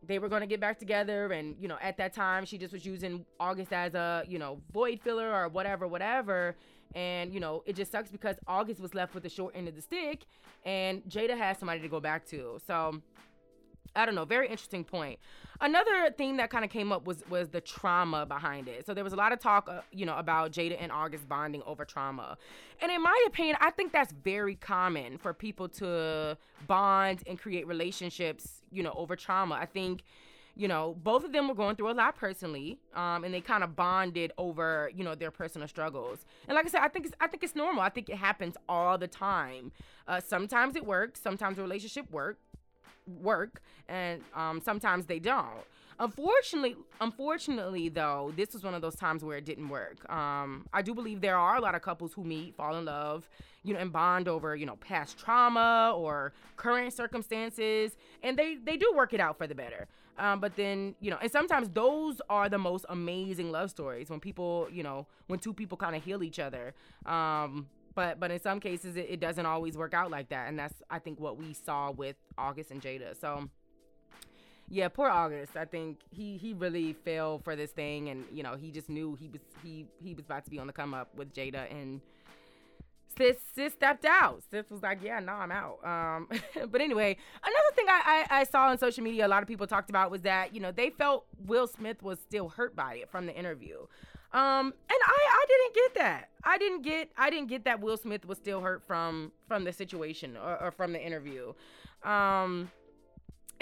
they 0.07 0.19
were 0.19 0.29
going 0.29 0.43
to 0.43 0.47
get 0.47 0.61
back 0.61 0.79
together 0.79 1.33
and, 1.33 1.57
you 1.59 1.69
know, 1.69 1.79
at 1.81 1.97
that 1.97 2.13
time 2.13 2.45
she 2.45 2.59
just 2.59 2.75
was 2.75 2.85
using 2.85 3.25
August 3.41 3.73
as 3.73 3.95
a, 3.95 4.25
you 4.29 4.39
know, 4.39 4.61
void 4.75 5.01
filler 5.01 5.33
or 5.33 5.49
whatever 5.49 5.89
whatever 5.89 6.55
and, 6.95 7.33
you 7.33 7.41
know, 7.41 7.63
it 7.67 7.77
just 7.77 7.93
sucks 7.93 8.11
because 8.11 8.37
August 8.47 8.81
was 8.81 8.95
left 8.95 9.15
with 9.15 9.23
the 9.23 9.29
short 9.29 9.55
end 9.57 9.69
of 9.69 9.75
the 9.75 9.83
stick 9.83 10.27
and 10.65 11.03
Jada 11.05 11.37
has 11.37 11.59
somebody 11.59 11.81
to 11.81 11.89
go 11.89 12.01
back 12.01 12.25
to. 12.27 12.59
So 12.67 13.01
I 13.95 14.07
don't 14.07 14.15
know, 14.15 14.25
very 14.25 14.49
interesting 14.49 14.85
point. 14.85 15.19
Another 15.61 16.11
thing 16.17 16.39
that 16.39 16.51
kind 16.51 16.65
of 16.65 16.71
came 16.71 16.91
up 16.91 17.07
was 17.07 17.23
was 17.29 17.51
the 17.51 17.61
trauma 17.61 18.27
behind 18.27 18.67
it. 18.69 18.85
So 18.87 18.95
there 18.95 19.05
was 19.05 19.13
a 19.13 19.17
lot 19.17 19.33
of 19.33 19.39
talk, 19.39 19.69
uh, 19.69 19.83
you 19.93 20.07
know, 20.07 20.17
about 20.17 20.51
Jada 20.53 20.77
and 20.81 20.91
August 20.91 21.29
bonding 21.29 21.63
over 21.67 21.85
trauma. 21.85 22.37
And 22.81 22.91
in 22.91 23.03
my 23.03 23.25
opinion, 23.27 23.57
I 23.61 23.71
think 23.71 23.93
that's 23.93 24.13
very 24.13 24.57
common 24.57 25.19
for 25.19 25.33
people 25.33 25.69
to 25.69 26.37
bond 26.67 27.23
and 27.27 27.39
create 27.39 27.67
relationships, 27.67 28.63
you 28.71 28.83
know, 28.83 28.93
over 28.97 29.15
trauma. 29.15 29.55
I 29.55 29.67
think 29.67 30.03
you 30.57 30.69
know, 30.69 30.97
both 31.03 31.25
of 31.25 31.33
them 31.33 31.49
were 31.49 31.55
going 31.55 31.77
through 31.77 31.91
a 31.91 31.93
lot 31.93 32.17
personally, 32.17 32.79
um, 32.95 33.25
and 33.25 33.33
they 33.33 33.41
kind 33.41 33.65
of 33.65 33.75
bonded 33.75 34.33
over, 34.37 34.91
you 34.95 35.03
know, 35.03 35.15
their 35.15 35.31
personal 35.31 35.67
struggles. 35.67 36.27
And 36.47 36.55
like 36.55 36.67
I 36.67 36.69
said, 36.69 36.83
I 36.83 36.89
think 36.89 37.07
it's, 37.07 37.15
I 37.21 37.27
think 37.27 37.43
it's 37.43 37.57
normal. 37.57 37.83
I 37.83 37.89
think 37.89 38.09
it 38.09 38.17
happens 38.17 38.57
all 38.69 38.99
the 38.99 39.09
time. 39.09 39.73
Uh, 40.07 40.21
sometimes 40.21 40.77
it 40.77 40.85
works. 40.85 41.21
Sometimes 41.21 41.59
a 41.59 41.63
relationship 41.63 42.11
work, 42.11 42.39
work, 43.07 43.63
and 43.89 44.23
um, 44.35 44.61
sometimes 44.61 45.07
they 45.07 45.19
don't. 45.19 45.65
Unfortunately, 45.99 46.75
unfortunately 47.01 47.89
though, 47.89 48.33
this 48.37 48.53
was 48.55 48.65
one 48.65 48.75
of 48.75 48.83
those 48.83 48.97
times 48.97 49.25
where 49.25 49.39
it 49.39 49.45
didn't 49.45 49.69
work. 49.69 50.11
Um, 50.11 50.67
I 50.73 50.83
do 50.83 50.95
believe 50.95 51.21
there 51.21 51.37
are 51.37 51.57
a 51.57 51.61
lot 51.61 51.75
of 51.75 51.83
couples 51.83 52.13
who 52.13 52.25
meet, 52.25 52.57
fall 52.57 52.77
in 52.77 52.87
love, 52.87 53.29
you 53.63 53.73
know, 53.73 53.81
and 53.81 53.93
bond 53.93 54.27
over, 54.27 54.57
you 54.57 54.67
know, 54.67 54.77
past 54.77 55.19
trauma 55.19 55.93
or 55.95 56.33
current 56.57 56.93
circumstances, 56.93 57.97
and 58.23 58.37
they 58.37 58.57
they 58.57 58.77
do 58.77 58.93
work 58.97 59.13
it 59.13 59.21
out 59.21 59.39
for 59.39 59.47
the 59.47 59.55
better. 59.55 59.87
Um, 60.19 60.41
but 60.41 60.57
then, 60.57 60.95
you 61.01 61.11
know, 61.11 61.19
and 61.21 61.31
sometimes 61.31 61.69
those 61.71 62.21
are 62.29 62.49
the 62.49 62.59
most 62.59 62.85
amazing 62.89 63.51
love 63.51 63.71
stories 63.71 64.11
when 64.11 64.21
people, 64.21 64.69
you 64.71 64.83
know, 64.83 65.07
when 65.27 65.39
two 65.39 65.55
people 65.55 65.79
kind 65.79 65.97
of 65.97 66.05
heal 66.05 66.23
each 66.23 66.39
other. 66.39 66.75
Um, 67.07 67.69
but 67.95 68.21
but 68.21 68.31
in 68.31 68.41
some 68.41 68.61
cases, 68.61 68.97
it, 68.97 69.07
it 69.09 69.21
doesn't 69.21 69.47
always 69.47 69.77
work 69.77 69.95
out 69.95 70.11
like 70.11 70.29
that, 70.31 70.49
and 70.49 70.59
that's 70.59 70.75
I 70.91 70.99
think 70.99 71.21
what 71.21 71.37
we 71.37 71.53
saw 71.53 71.91
with 71.91 72.17
August 72.39 72.71
and 72.71 72.81
Jada. 72.81 73.19
So 73.19 73.49
yeah, 74.69 74.89
poor 74.89 75.09
August. 75.09 75.57
I 75.57 75.65
think 75.65 75.99
he 76.11 76.37
he 76.37 76.55
really 76.55 76.95
fell 77.05 77.39
for 77.39 77.57
this 77.57 77.71
thing, 77.71 78.09
and 78.09 78.25
you 78.33 78.43
know 78.43 78.57
he 78.57 78.71
just 78.71 78.89
knew 78.89 79.15
he 79.15 79.29
was 79.29 79.41
he 79.63 79.87
he 80.03 80.15
was 80.15 80.25
about 80.25 80.45
to 80.45 80.51
be 80.51 80.59
on 80.59 80.67
the 80.67 80.73
come 80.73 80.95
up 80.95 81.15
with 81.15 81.35
Jada, 81.35 81.71
and 81.71 82.01
sis 83.17 83.37
sis 83.55 83.73
stepped 83.73 84.05
out. 84.05 84.43
Sis 84.51 84.71
was 84.71 84.83
like, 84.83 85.03
"Yeah, 85.03 85.21
no, 85.21 85.33
I'm 85.33 85.53
out." 85.53 85.85
Um, 85.85 86.29
but 86.71 86.81
anyway, 86.81 87.17
another 87.43 87.75
thing 87.75 87.87
I, 87.89 88.27
I 88.31 88.41
I 88.41 88.45
saw 88.45 88.69
on 88.69 88.79
social 88.79 89.05
media, 89.05 89.27
a 89.27 89.29
lot 89.29 89.43
of 89.43 89.49
people 89.49 89.67
talked 89.67 89.91
about 89.91 90.11
was 90.11 90.23
that 90.23 90.55
you 90.55 90.61
know 90.61 90.73
they 90.73 90.91
felt 90.91 91.27
Will 91.47 91.67
Smith 91.67 92.03
was 92.03 92.19
still 92.21 92.49
hurt 92.49 92.75
by 92.77 92.95
it 92.95 93.11
from 93.11 93.27
the 93.27 93.35
interview. 93.35 93.79
Um, 94.33 94.73
and 94.89 94.99
I 95.07 95.19
I 95.31 95.45
didn't 95.49 95.75
get 95.75 95.95
that. 96.03 96.29
I 96.45 96.59
didn't 96.59 96.83
get 96.83 97.11
I 97.19 97.31
didn't 97.31 97.49
get 97.49 97.65
that 97.65 97.81
Will 97.81 97.97
Smith 97.97 98.25
was 98.25 98.39
still 98.39 98.61
hurt 98.61 98.83
from 98.87 99.33
from 99.47 99.65
the 99.65 99.73
situation 99.73 100.37
or, 100.37 100.63
or 100.63 100.71
from 100.71 100.93
the 100.93 101.05
interview. 101.05 101.53
Um, 102.03 102.71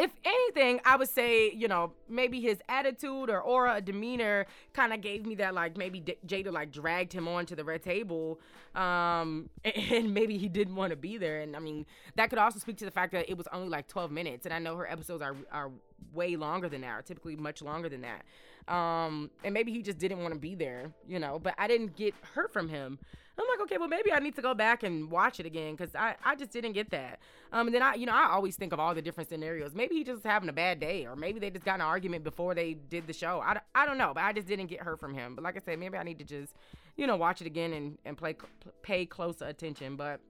if 0.00 0.10
anything, 0.24 0.80
I 0.86 0.96
would 0.96 1.10
say, 1.10 1.52
you 1.52 1.68
know, 1.68 1.92
maybe 2.08 2.40
his 2.40 2.62
attitude 2.70 3.28
or 3.28 3.38
aura, 3.38 3.82
demeanor 3.82 4.46
kind 4.72 4.94
of 4.94 5.02
gave 5.02 5.26
me 5.26 5.34
that, 5.34 5.52
like, 5.52 5.76
maybe 5.76 6.00
D- 6.00 6.16
Jada, 6.26 6.50
like, 6.50 6.72
dragged 6.72 7.12
him 7.12 7.28
onto 7.28 7.54
the 7.54 7.64
red 7.64 7.82
table. 7.82 8.40
Um, 8.74 9.50
and 9.64 10.14
maybe 10.14 10.38
he 10.38 10.48
didn't 10.48 10.74
want 10.74 10.90
to 10.90 10.96
be 10.96 11.18
there. 11.18 11.40
And 11.40 11.54
I 11.54 11.58
mean, 11.58 11.84
that 12.16 12.30
could 12.30 12.38
also 12.38 12.58
speak 12.58 12.78
to 12.78 12.86
the 12.86 12.90
fact 12.90 13.12
that 13.12 13.28
it 13.28 13.36
was 13.36 13.46
only 13.52 13.68
like 13.68 13.88
12 13.88 14.10
minutes. 14.10 14.46
And 14.46 14.54
I 14.54 14.58
know 14.58 14.74
her 14.76 14.90
episodes 14.90 15.22
are, 15.22 15.36
are 15.52 15.70
way 16.14 16.34
longer 16.36 16.70
than 16.70 16.80
that, 16.80 16.88
are 16.88 17.02
typically 17.02 17.36
much 17.36 17.60
longer 17.60 17.90
than 17.90 18.00
that. 18.00 18.24
Um, 18.68 19.30
and 19.42 19.52
maybe 19.54 19.72
he 19.72 19.82
just 19.82 19.98
didn't 19.98 20.22
want 20.22 20.34
to 20.34 20.40
be 20.40 20.54
there, 20.54 20.92
you 21.08 21.18
know, 21.18 21.38
but 21.38 21.54
I 21.58 21.66
didn't 21.66 21.96
get 21.96 22.14
hurt 22.34 22.52
from 22.52 22.68
him. 22.68 22.98
I'm 23.38 23.46
like, 23.48 23.60
okay, 23.62 23.78
well, 23.78 23.88
maybe 23.88 24.12
I 24.12 24.18
need 24.18 24.36
to 24.36 24.42
go 24.42 24.52
back 24.52 24.82
and 24.82 25.10
watch 25.10 25.40
it 25.40 25.46
again 25.46 25.74
because 25.74 25.94
I, 25.94 26.14
I 26.24 26.34
just 26.34 26.52
didn't 26.52 26.72
get 26.72 26.90
that. 26.90 27.20
Um, 27.52 27.68
and 27.68 27.74
then 27.74 27.82
I, 27.82 27.94
you 27.94 28.04
know, 28.04 28.12
I 28.12 28.28
always 28.30 28.56
think 28.56 28.72
of 28.72 28.78
all 28.78 28.94
the 28.94 29.00
different 29.00 29.30
scenarios. 29.30 29.74
Maybe 29.74 29.94
he 29.94 30.04
just 30.04 30.24
having 30.24 30.48
a 30.48 30.52
bad 30.52 30.78
day, 30.78 31.06
or 31.06 31.16
maybe 31.16 31.40
they 31.40 31.48
just 31.48 31.64
got 31.64 31.76
an 31.76 31.80
argument 31.80 32.22
before 32.22 32.54
they 32.54 32.74
did 32.74 33.06
the 33.06 33.14
show. 33.14 33.40
I, 33.40 33.58
I 33.74 33.86
don't 33.86 33.96
know, 33.96 34.12
but 34.14 34.24
I 34.24 34.32
just 34.32 34.46
didn't 34.46 34.66
get 34.66 34.80
hurt 34.80 35.00
from 35.00 35.14
him. 35.14 35.34
But 35.34 35.44
like 35.44 35.56
I 35.56 35.60
said, 35.60 35.78
maybe 35.78 35.96
I 35.96 36.02
need 36.02 36.18
to 36.18 36.24
just, 36.24 36.54
you 36.96 37.06
know, 37.06 37.16
watch 37.16 37.40
it 37.40 37.46
again 37.46 37.72
and, 37.72 37.98
and 38.04 38.16
play, 38.16 38.36
pay 38.82 39.06
closer 39.06 39.46
attention. 39.46 39.96
But 39.96 40.20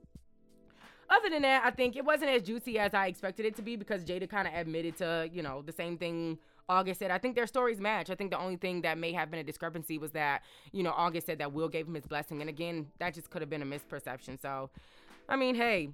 other 1.08 1.30
than 1.30 1.42
that, 1.42 1.64
I 1.64 1.72
think 1.72 1.96
it 1.96 2.04
wasn't 2.04 2.30
as 2.30 2.42
juicy 2.42 2.78
as 2.78 2.94
I 2.94 3.08
expected 3.08 3.44
it 3.44 3.56
to 3.56 3.62
be 3.62 3.74
because 3.74 4.04
Jada 4.04 4.30
kind 4.30 4.46
of 4.46 4.54
admitted 4.54 4.96
to, 4.98 5.28
you 5.32 5.42
know, 5.42 5.62
the 5.62 5.72
same 5.72 5.98
thing 5.98 6.38
August 6.70 7.00
said. 7.00 7.10
I 7.10 7.18
think 7.18 7.34
their 7.34 7.46
stories 7.46 7.80
match. 7.80 8.10
I 8.10 8.14
think 8.14 8.30
the 8.30 8.38
only 8.38 8.56
thing 8.56 8.82
that 8.82 8.96
may 8.96 9.12
have 9.12 9.30
been 9.30 9.40
a 9.40 9.44
discrepancy 9.44 9.98
was 9.98 10.12
that, 10.12 10.42
you 10.72 10.82
know, 10.82 10.92
August 10.92 11.26
said 11.26 11.38
that 11.38 11.52
Will 11.52 11.68
gave 11.68 11.86
him 11.86 11.94
his 11.94 12.06
blessing. 12.06 12.40
And 12.40 12.48
again, 12.48 12.86
that 12.98 13.14
just 13.14 13.28
could 13.28 13.42
have 13.42 13.50
been 13.50 13.62
a 13.62 13.66
misperception. 13.66 14.40
So, 14.40 14.70
I 15.28 15.36
mean, 15.36 15.56
hey, 15.56 15.90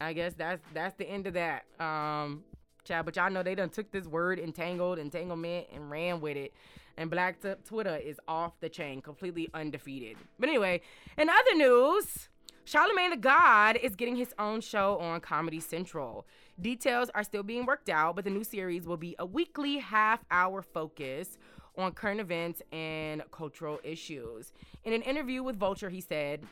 I 0.00 0.12
guess 0.12 0.34
that's 0.34 0.60
that's 0.74 0.94
the 0.96 1.08
end 1.08 1.26
of 1.26 1.34
that. 1.34 1.64
Um, 1.78 2.42
child, 2.84 3.06
but 3.06 3.16
y'all 3.16 3.30
know 3.30 3.42
they 3.42 3.54
done 3.54 3.70
took 3.70 3.90
this 3.90 4.06
word 4.06 4.38
entangled, 4.38 4.98
entanglement, 4.98 5.68
and 5.72 5.90
ran 5.90 6.20
with 6.20 6.36
it. 6.36 6.52
And 6.96 7.10
Black 7.10 7.40
t- 7.40 7.54
Twitter 7.64 7.96
is 7.96 8.20
off 8.28 8.52
the 8.60 8.68
chain, 8.68 9.00
completely 9.00 9.48
undefeated. 9.54 10.16
But 10.38 10.48
anyway, 10.48 10.80
in 11.16 11.28
other 11.28 11.54
news, 11.54 12.28
Charlemagne 12.66 13.10
the 13.10 13.16
God 13.16 13.76
is 13.76 13.94
getting 13.94 14.16
his 14.16 14.34
own 14.38 14.62
show 14.62 14.98
on 14.98 15.20
Comedy 15.20 15.60
Central. 15.60 16.26
Details 16.58 17.10
are 17.14 17.22
still 17.22 17.42
being 17.42 17.66
worked 17.66 17.90
out, 17.90 18.16
but 18.16 18.24
the 18.24 18.30
new 18.30 18.42
series 18.42 18.86
will 18.86 18.96
be 18.96 19.14
a 19.18 19.26
weekly 19.26 19.76
half 19.76 20.24
hour 20.30 20.62
focus 20.62 21.36
on 21.76 21.92
current 21.92 22.20
events 22.20 22.62
and 22.72 23.22
cultural 23.30 23.80
issues. 23.84 24.50
In 24.84 24.94
an 24.94 25.02
interview 25.02 25.42
with 25.42 25.56
Vulture, 25.56 25.90
he 25.90 26.00
said, 26.00 26.42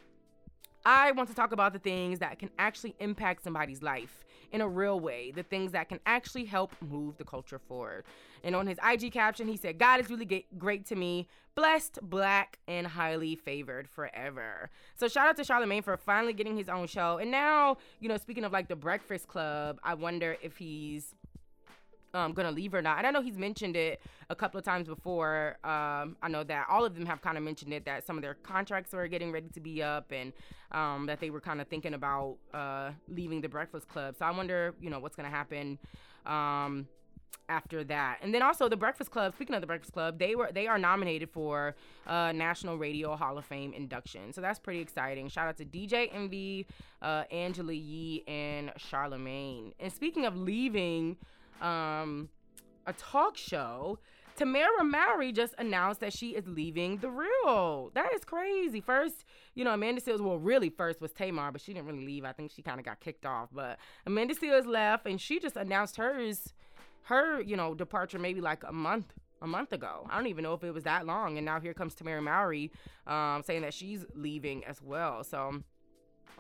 I 0.85 1.13
want 1.13 1.31
to 1.31 1.35
talk 1.35 1.53
about 1.53 1.73
the 1.73 1.79
things 1.79 2.19
that 2.19 2.39
can 2.39 2.51
actually 2.59 2.95
impact 2.99 3.45
somebody's 3.45 3.83
life 3.83 4.23
in 4.53 4.61
a 4.61 4.69
real 4.69 5.01
way, 5.01 5.33
the 5.33 5.43
things 5.43 5.73
that 5.73 5.89
can 5.89 5.99
actually 6.07 6.45
help 6.45 6.73
move 6.81 7.17
the 7.17 7.25
culture 7.25 7.59
forward. 7.59 8.05
And 8.45 8.55
on 8.55 8.67
his 8.67 8.79
IG 8.87 9.13
caption, 9.13 9.49
he 9.49 9.57
said, 9.57 9.79
God 9.79 10.01
is 10.01 10.11
really 10.11 10.47
great 10.59 10.87
to 10.87 10.97
me, 10.97 11.29
blessed, 11.55 11.99
black, 12.03 12.59
and 12.69 12.87
highly 12.87 13.37
favored 13.37 13.89
forever. 13.89 14.71
So 14.95 15.09
shout 15.09 15.29
out 15.29 15.37
to 15.37 15.45
Charlemagne 15.45 15.83
for 15.83 15.97
finally 15.97 16.33
getting 16.33 16.57
his 16.57 16.69
own 16.69 16.87
show. 16.87 17.19
And 17.19 17.31
now, 17.31 17.79
you 18.01 18.09
know, 18.09 18.17
speaking 18.17 18.45
of 18.45 18.53
like 18.53 18.69
the 18.69 18.77
Breakfast 18.77 19.29
Club, 19.29 19.79
I 19.83 19.95
wonder 19.95 20.37
if 20.43 20.57
he's 20.57 21.15
um, 22.15 22.33
gonna 22.33 22.51
leave 22.51 22.75
or 22.75 22.83
not. 22.83 22.99
And 22.99 23.07
I 23.07 23.11
know 23.11 23.23
he's 23.23 23.39
mentioned 23.39 23.77
it 23.77 24.03
a 24.31 24.35
couple 24.35 24.59
of 24.59 24.65
times 24.65 24.89
before. 24.89 25.59
Um, 25.65 26.17
I 26.23 26.29
know 26.29 26.45
that 26.45 26.67
all 26.69 26.85
of 26.85 26.95
them 26.95 27.07
have 27.07 27.23
kind 27.23 27.37
of 27.37 27.45
mentioned 27.45 27.73
it 27.73 27.85
that 27.87 28.05
some 28.07 28.17
of 28.17 28.23
their 28.23 28.35
contracts 28.35 28.93
were 28.93 29.09
getting 29.09 29.33
ready 29.33 29.49
to 29.49 29.61
be 29.61 29.83
up 29.83 30.13
and 30.13 30.33
um, 30.73 31.07
that 31.07 31.21
they 31.21 31.31
were 31.31 31.41
kind 31.41 31.61
of 31.61 31.69
thinking 31.69 31.95
about 31.95 32.37
uh, 32.53 32.91
leaving 33.09 33.41
the 33.41 33.49
Breakfast 33.49 33.89
Club. 33.89 34.17
So 34.19 34.25
I 34.25 34.31
wonder, 34.31 34.75
you 34.81 34.91
know, 34.91 35.01
what's 35.01 35.17
gonna 35.17 35.31
happen. 35.31 35.79
Um, 36.27 36.89
after 37.49 37.85
that. 37.85 38.19
And 38.23 38.33
then 38.33 38.43
also 38.43 38.69
the 38.69 38.77
Breakfast 38.77 39.11
Club, 39.11 39.35
speaking 39.35 39.55
of 39.55 39.61
the 39.61 39.67
Breakfast 39.67 39.93
Club, 39.93 40.19
they 40.19 40.35
were 40.35 40.51
they 40.53 40.67
are 40.67 40.79
nominated 40.79 41.29
for 41.31 41.75
uh, 42.07 42.33
National 42.33 42.79
Radio 42.79 43.15
Hall 43.17 43.37
of 43.37 43.45
Fame 43.45 43.73
induction. 43.73 44.33
So 44.33 44.41
that's 44.41 44.59
pretty 44.59 44.81
exciting. 44.81 45.29
Shout 45.29 45.49
out 45.49 45.57
to 45.59 45.65
DJ 45.65 46.09
Envy, 46.13 46.67
uh, 47.03 47.25
Angela 47.31 47.73
Yee, 47.73 48.25
and 48.27 48.73
Charlemagne. 48.77 49.75
And 49.81 49.93
speaking 49.93 50.25
of 50.25 50.37
leaving 50.37 51.17
um, 51.61 52.29
a 52.87 52.93
talk 52.93 53.37
show, 53.37 53.99
Tamera 54.37 54.85
Mowry 54.85 55.33
just 55.33 55.55
announced 55.59 56.01
that 56.01 56.13
she 56.13 56.31
is 56.31 56.47
leaving 56.47 56.99
The 56.99 57.11
Real. 57.11 57.91
That 57.95 58.13
is 58.15 58.25
crazy. 58.25 58.81
First, 58.81 59.25
you 59.55 59.65
know, 59.65 59.75
Amanda 59.75 60.01
Seales, 60.01 60.21
well, 60.21 60.39
really 60.39 60.71
first 60.71 61.01
was 61.01 61.13
Tamar, 61.13 61.53
but 61.53 61.61
she 61.61 61.75
didn't 61.75 61.87
really 61.87 62.05
leave. 62.05 62.25
I 62.25 62.33
think 62.33 62.51
she 62.51 62.63
kind 62.63 62.81
of 62.81 62.87
got 62.87 63.01
kicked 63.01 63.27
off. 63.27 63.51
But 63.53 63.79
Amanda 64.07 64.35
Seales 64.35 64.67
left, 64.67 65.07
and 65.07 65.21
she 65.21 65.39
just 65.39 65.57
announced 65.57 65.97
hers, 65.97 66.55
her, 67.05 67.41
you 67.41 67.57
know, 67.57 67.75
departure 67.75 68.19
maybe 68.19 68.41
like 68.41 68.65
a 68.65 68.73
month 68.73 69.13
a 69.43 69.47
month 69.47 69.73
ago. 69.73 70.07
I 70.09 70.17
don't 70.17 70.29
even 70.29 70.45
know 70.45 70.55
if 70.55 70.63
it 70.63 70.73
was 70.73 70.85
that 70.85 71.05
long. 71.05 71.37
And 71.37 71.45
now 71.45 71.61
here 71.61 71.75
comes 71.75 71.95
Tamera 71.95 72.23
Mowry 72.23 72.71
um, 73.07 73.43
saying 73.45 73.63
that 73.63 73.75
she's 73.75 74.07
leaving 74.15 74.65
as 74.65 74.81
well. 74.81 75.25
So 75.25 75.63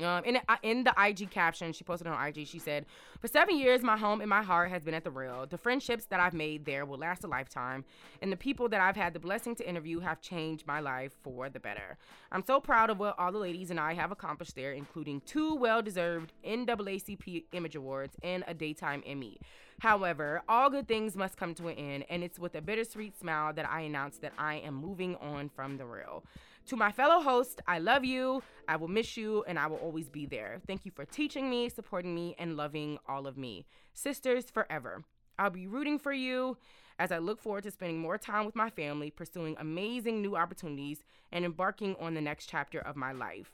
um, 0.00 0.24
in, 0.24 0.38
uh, 0.48 0.56
in 0.62 0.84
the 0.84 0.94
IG 0.98 1.30
caption, 1.30 1.72
she 1.72 1.84
posted 1.84 2.06
on 2.06 2.26
IG, 2.26 2.46
she 2.46 2.58
said, 2.58 2.86
For 3.20 3.28
seven 3.28 3.58
years, 3.58 3.82
my 3.82 3.96
home 3.96 4.20
and 4.20 4.30
my 4.30 4.42
heart 4.42 4.70
has 4.70 4.84
been 4.84 4.94
at 4.94 5.04
the 5.04 5.10
Real. 5.10 5.46
The 5.46 5.58
friendships 5.58 6.06
that 6.06 6.20
I've 6.20 6.32
made 6.34 6.64
there 6.64 6.84
will 6.84 6.98
last 6.98 7.24
a 7.24 7.26
lifetime, 7.26 7.84
and 8.20 8.32
the 8.32 8.36
people 8.36 8.68
that 8.70 8.80
I've 8.80 8.96
had 8.96 9.12
the 9.12 9.20
blessing 9.20 9.54
to 9.56 9.68
interview 9.68 10.00
have 10.00 10.20
changed 10.20 10.66
my 10.66 10.80
life 10.80 11.12
for 11.22 11.48
the 11.48 11.60
better. 11.60 11.98
I'm 12.30 12.44
so 12.44 12.60
proud 12.60 12.90
of 12.90 12.98
what 12.98 13.18
all 13.18 13.32
the 13.32 13.38
ladies 13.38 13.70
and 13.70 13.78
I 13.78 13.94
have 13.94 14.10
accomplished 14.10 14.56
there, 14.56 14.72
including 14.72 15.20
two 15.26 15.54
well 15.54 15.82
deserved 15.82 16.32
NAACP 16.44 17.44
Image 17.52 17.76
Awards 17.76 18.16
and 18.22 18.44
a 18.46 18.54
Daytime 18.54 19.02
Emmy. 19.06 19.38
However, 19.80 20.42
all 20.48 20.70
good 20.70 20.86
things 20.86 21.16
must 21.16 21.36
come 21.36 21.54
to 21.56 21.68
an 21.68 21.76
end, 21.76 22.04
and 22.08 22.22
it's 22.22 22.38
with 22.38 22.54
a 22.54 22.60
bittersweet 22.60 23.18
smile 23.18 23.52
that 23.54 23.68
I 23.68 23.80
announce 23.80 24.18
that 24.18 24.32
I 24.38 24.56
am 24.56 24.74
moving 24.74 25.16
on 25.16 25.48
from 25.48 25.76
the 25.76 25.84
Real. 25.84 26.22
To 26.66 26.76
my 26.76 26.92
fellow 26.92 27.22
host, 27.22 27.60
I 27.66 27.80
love 27.80 28.04
you, 28.04 28.42
I 28.68 28.76
will 28.76 28.88
miss 28.88 29.16
you, 29.16 29.44
and 29.48 29.58
I 29.58 29.66
will 29.66 29.78
always 29.78 30.08
be 30.08 30.26
there. 30.26 30.60
Thank 30.66 30.84
you 30.84 30.92
for 30.92 31.04
teaching 31.04 31.50
me, 31.50 31.68
supporting 31.68 32.14
me, 32.14 32.36
and 32.38 32.56
loving 32.56 32.98
all 33.08 33.26
of 33.26 33.36
me. 33.36 33.66
Sisters 33.94 34.48
forever. 34.48 35.02
I'll 35.38 35.50
be 35.50 35.66
rooting 35.66 35.98
for 35.98 36.12
you 36.12 36.56
as 36.98 37.10
I 37.10 37.18
look 37.18 37.40
forward 37.40 37.64
to 37.64 37.70
spending 37.70 37.98
more 37.98 38.16
time 38.16 38.46
with 38.46 38.54
my 38.54 38.70
family, 38.70 39.10
pursuing 39.10 39.56
amazing 39.58 40.22
new 40.22 40.36
opportunities, 40.36 41.02
and 41.32 41.44
embarking 41.44 41.96
on 41.98 42.14
the 42.14 42.20
next 42.20 42.46
chapter 42.46 42.78
of 42.78 42.94
my 42.94 43.12
life. 43.12 43.50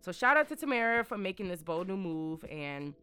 So, 0.00 0.12
shout 0.12 0.36
out 0.36 0.48
to 0.48 0.56
Tamera 0.56 1.04
for 1.04 1.18
making 1.18 1.48
this 1.48 1.62
bold 1.62 1.88
new 1.88 1.96
move. 1.96 2.44
And 2.50 2.94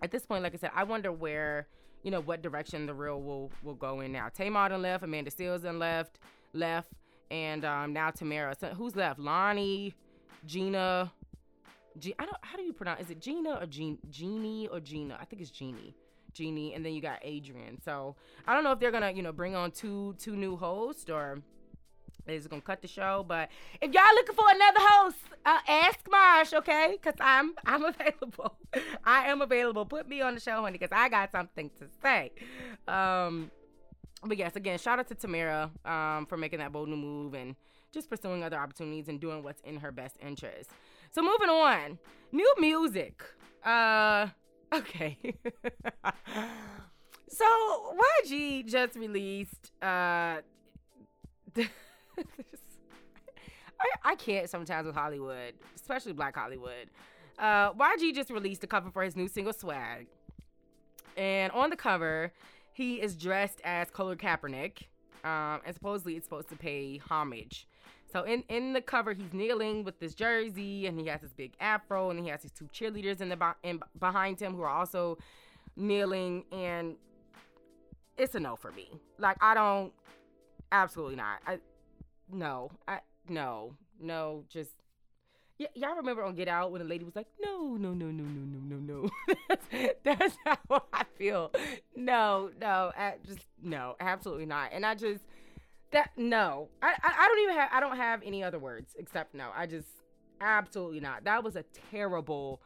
at 0.00 0.12
this 0.12 0.26
point, 0.26 0.44
like 0.44 0.54
I 0.54 0.58
said, 0.58 0.70
I 0.74 0.84
wonder 0.84 1.10
where, 1.10 1.66
you 2.04 2.10
know, 2.12 2.20
what 2.20 2.40
direction 2.40 2.86
the 2.86 2.94
real 2.94 3.20
will 3.20 3.50
will 3.64 3.74
go 3.74 4.00
in 4.00 4.12
now. 4.12 4.28
Tamar 4.28 4.68
done 4.68 4.82
left, 4.82 5.02
Amanda 5.02 5.30
Seales 5.30 5.62
done 5.62 5.80
left, 5.80 6.20
left 6.52 6.92
and 7.30 7.64
um, 7.64 7.92
now 7.92 8.10
Tamera. 8.10 8.58
So 8.58 8.68
who's 8.68 8.96
left? 8.96 9.20
Loni, 9.20 9.94
Gina. 10.44 11.12
G- 11.98 12.14
I 12.18 12.24
don't. 12.24 12.36
How 12.42 12.56
do 12.56 12.62
you 12.62 12.72
pronounce? 12.72 13.00
Is 13.02 13.10
it 13.10 13.20
Gina 13.20 13.58
or 13.60 13.66
Jean? 13.66 14.68
Or 14.70 14.80
Gina? 14.80 15.16
I 15.20 15.24
think 15.24 15.42
it's 15.42 15.50
Jeannie. 15.50 15.94
Jeannie, 16.32 16.74
and 16.74 16.84
then 16.84 16.92
you 16.92 17.00
got 17.00 17.24
Adrienne. 17.24 17.78
So 17.82 18.14
I 18.46 18.54
don't 18.54 18.62
know 18.62 18.72
if 18.72 18.78
they're 18.78 18.90
gonna, 18.90 19.10
you 19.12 19.22
know, 19.22 19.32
bring 19.32 19.56
on 19.56 19.70
two 19.70 20.14
two 20.18 20.36
new 20.36 20.56
hosts 20.56 21.08
or 21.08 21.38
just 22.28 22.50
gonna 22.50 22.60
cut 22.62 22.82
the 22.82 22.88
show. 22.88 23.24
But 23.26 23.48
if 23.80 23.92
y'all 23.92 24.02
looking 24.14 24.34
for 24.34 24.44
another 24.48 24.80
host, 24.80 25.16
uh, 25.44 25.58
ask 25.68 26.00
Maj, 26.10 26.52
okay? 26.54 26.98
Cause 27.02 27.14
I'm 27.20 27.54
I'm 27.64 27.84
available. 27.94 28.56
I 29.04 29.28
am 29.28 29.40
available. 29.40 29.86
Put 29.86 30.08
me 30.08 30.20
on 30.20 30.34
the 30.34 30.40
show, 30.40 30.60
honey, 30.60 30.78
cause 30.78 30.90
I 30.92 31.08
got 31.08 31.32
something 31.32 31.70
to 31.78 31.86
say. 32.02 32.32
Um, 32.86 33.50
but 34.28 34.38
yes, 34.38 34.56
again, 34.56 34.78
shout 34.78 34.98
out 34.98 35.08
to 35.08 35.14
Tamera 35.14 35.70
um, 35.88 36.26
for 36.26 36.36
making 36.36 36.58
that 36.58 36.72
bold 36.72 36.88
new 36.88 36.96
move 36.96 37.34
and 37.34 37.54
just 37.92 38.10
pursuing 38.10 38.42
other 38.44 38.58
opportunities 38.58 39.08
and 39.08 39.20
doing 39.20 39.42
what's 39.42 39.60
in 39.62 39.76
her 39.78 39.92
best 39.92 40.16
interest. 40.20 40.70
So 41.12 41.22
moving 41.22 41.48
on, 41.48 41.98
new 42.32 42.54
music. 42.58 43.22
Uh, 43.64 44.28
okay. 44.74 45.18
so 47.28 47.44
YG 48.24 48.66
just 48.66 48.96
released. 48.96 49.72
Uh, 49.82 50.40
I, 53.78 53.88
I 54.04 54.14
can't 54.16 54.48
sometimes 54.48 54.86
with 54.86 54.94
Hollywood, 54.94 55.54
especially 55.74 56.12
Black 56.12 56.36
Hollywood. 56.36 56.90
Uh, 57.38 57.72
YG 57.72 58.14
just 58.14 58.30
released 58.30 58.64
a 58.64 58.66
cover 58.66 58.90
for 58.90 59.02
his 59.02 59.16
new 59.16 59.28
single 59.28 59.52
Swag. 59.52 60.06
And 61.16 61.50
on 61.52 61.70
the 61.70 61.76
cover, 61.76 62.32
he 62.76 63.00
is 63.00 63.16
dressed 63.16 63.60
as 63.64 63.90
Colin 63.90 64.18
Kaepernick, 64.18 64.82
um, 65.24 65.60
and 65.64 65.74
supposedly 65.74 66.14
it's 66.16 66.26
supposed 66.26 66.50
to 66.50 66.56
pay 66.56 66.98
homage 66.98 67.66
So 68.12 68.22
in 68.24 68.44
in 68.48 68.72
the 68.74 68.82
cover, 68.82 69.14
he's 69.14 69.32
kneeling 69.32 69.82
with 69.84 69.98
this 69.98 70.14
jersey, 70.14 70.86
and 70.86 71.00
he 71.00 71.06
has 71.06 71.22
this 71.22 71.32
big 71.32 71.54
afro, 71.60 72.10
and 72.10 72.20
he 72.20 72.28
has 72.28 72.42
these 72.42 72.52
two 72.52 72.66
cheerleaders 72.66 73.20
in 73.20 73.30
the 73.30 73.36
be- 73.36 73.68
in, 73.68 73.80
behind 73.98 74.40
him 74.40 74.54
who 74.54 74.62
are 74.62 74.68
also 74.68 75.18
kneeling, 75.76 76.44
and 76.52 76.96
it's 78.18 78.34
a 78.34 78.40
no 78.40 78.56
for 78.56 78.72
me. 78.72 78.90
Like 79.18 79.38
I 79.40 79.54
don't, 79.54 79.92
absolutely 80.72 81.16
not. 81.16 81.40
I 81.46 81.58
no, 82.30 82.70
I 82.86 83.00
no, 83.28 83.74
no, 84.00 84.44
just 84.50 84.72
Y- 85.58 85.66
y'all 85.74 85.96
remember 85.96 86.22
on 86.22 86.34
Get 86.34 86.48
Out 86.48 86.70
when 86.70 86.80
the 86.82 86.88
lady 86.88 87.04
was 87.04 87.16
like, 87.16 87.26
"No, 87.40 87.76
no, 87.76 87.92
no, 87.94 88.06
no, 88.06 88.24
no, 88.24 88.42
no, 88.44 88.76
no, 88.76 89.08
no." 89.08 89.10
that's, 90.04 90.36
how 90.44 90.82
I 90.92 91.04
feel. 91.16 91.50
No, 91.94 92.50
no, 92.60 92.92
I 92.96 93.14
just 93.26 93.40
no, 93.62 93.96
absolutely 94.00 94.46
not. 94.46 94.70
And 94.72 94.84
I 94.84 94.94
just 94.94 95.22
that 95.92 96.10
no, 96.16 96.68
I, 96.82 96.94
I 97.02 97.14
I 97.20 97.28
don't 97.28 97.38
even 97.44 97.56
have 97.56 97.70
I 97.72 97.80
don't 97.80 97.96
have 97.96 98.22
any 98.24 98.44
other 98.44 98.58
words 98.58 98.94
except 98.98 99.34
no. 99.34 99.50
I 99.56 99.66
just 99.66 99.88
absolutely 100.40 101.00
not. 101.00 101.24
That 101.24 101.42
was 101.42 101.56
a 101.56 101.64
terrible, 101.90 102.60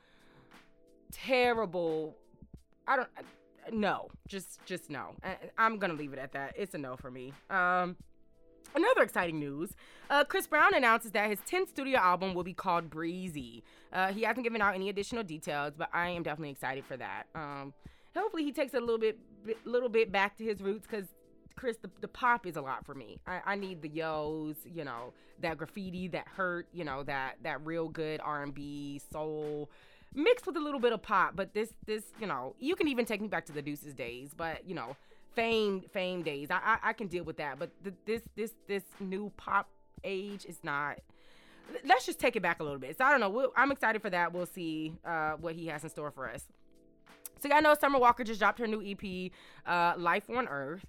terrible. 1.13 2.17
I 2.87 2.97
don't. 2.97 3.09
No, 3.73 4.09
just 4.27 4.65
just 4.67 4.91
no. 4.91 5.15
I, 5.23 5.37
I'm 5.59 5.79
gonna 5.79 5.95
leave 5.95 6.13
it 6.13 6.19
at 6.19 6.33
that. 6.33 6.55
It's 6.57 6.75
a 6.75 6.79
no 6.79 6.97
for 6.97 7.11
me. 7.11 7.33
Um. 7.51 7.97
Another 8.75 9.03
exciting 9.03 9.41
news 9.41 9.75
uh, 10.11 10.25
Chris 10.25 10.47
Brown 10.49 10.75
announces 10.75 11.13
that 11.13 11.31
his 11.31 11.39
10th 11.41 11.69
studio 11.69 11.99
album 11.99 12.35
will 12.35 12.43
be 12.43 12.53
called 12.53 12.91
Breezy. 12.91 13.63
Uh, 13.93 14.13
he 14.13 14.23
hasn't 14.23 14.43
given 14.43 14.61
out 14.61 14.75
any 14.75 14.89
additional 14.89 15.23
details, 15.23 15.75
but 15.79 15.89
I 15.93 16.09
am 16.09 16.25
definitely 16.25 16.51
excited 16.51 16.85
for 16.85 16.97
that. 16.97 17.25
Um, 17.35 17.73
hopefully, 18.17 18.43
he 18.43 18.53
takes 18.53 18.75
a 18.75 18.81
little 18.81 18.99
bit, 18.99 19.19
little 19.65 19.89
bit 19.89 20.11
back 20.11 20.37
to 20.39 20.45
his 20.45 20.61
roots 20.61 20.87
because 20.89 21.07
Chris, 21.55 21.77
the, 21.81 21.91
the 22.01 22.09
pop 22.09 22.45
is 22.45 22.57
a 22.57 22.61
lot 22.61 22.85
for 22.85 22.95
me. 22.95 23.21
I, 23.27 23.41
I 23.47 23.55
need 23.55 23.83
the 23.83 23.89
yos, 23.89 24.57
you 24.65 24.85
know, 24.85 25.13
that 25.41 25.57
graffiti, 25.59 26.09
that 26.09 26.27
hurt, 26.27 26.67
you 26.73 26.85
know, 26.85 27.05
that 27.05 27.37
that 27.45 27.65
real 27.65 27.89
good 27.89 28.21
R&B, 28.21 29.01
soul, 29.13 29.71
mixed 30.13 30.45
with 30.45 30.57
a 30.57 30.61
little 30.61 30.81
bit 30.81 30.93
of 30.93 31.03
pop. 31.03 31.37
But 31.37 31.55
this, 31.55 31.73
this, 31.87 32.03
you 32.21 32.27
know, 32.27 32.57
you 32.59 32.75
can 32.75 32.89
even 32.89 33.05
take 33.05 33.21
me 33.21 33.29
back 33.29 33.47
to 33.47 33.53
the 33.53 33.63
Deuces 33.63 33.95
days, 33.95 34.31
but 34.37 34.69
you 34.69 34.75
know 34.75 34.97
fame 35.35 35.83
fame 35.93 36.23
days. 36.23 36.51
I, 36.51 36.57
I, 36.57 36.91
I 36.91 36.93
can 36.93 37.07
deal 37.09 37.25
with 37.25 37.37
that, 37.39 37.59
but 37.59 37.71
the, 37.83 37.93
this 38.07 38.23
this 38.37 38.53
this 38.67 38.85
new 38.99 39.33
pop 39.37 39.69
age 40.05 40.45
is 40.45 40.59
not. 40.63 40.99
Let's 41.85 42.05
just 42.05 42.19
take 42.19 42.35
it 42.35 42.43
back 42.43 42.61
a 42.61 42.65
little 42.65 42.81
bit. 42.81 42.99
So 42.99 43.05
I 43.05 43.11
don't 43.13 43.21
know. 43.21 43.31
We'll, 43.31 43.53
I'm 43.57 43.71
excited 43.71 44.03
for 44.03 44.11
that. 44.11 44.33
We'll 44.33 44.47
see 44.47 44.93
uh, 45.05 45.33
what 45.33 45.55
he 45.55 45.69
has 45.69 45.85
in 45.85 45.91
store 45.91 46.11
for 46.11 46.29
us. 46.29 46.45
So 47.41 47.49
I 47.53 47.61
know 47.61 47.75
Summer 47.75 47.99
Walker 47.99 48.25
just 48.25 48.41
dropped 48.41 48.59
her 48.59 48.67
new 48.67 48.83
EP, 48.85 49.31
uh, 49.67 49.95
"Life 49.97 50.29
on 50.29 50.49
Earth." 50.49 50.85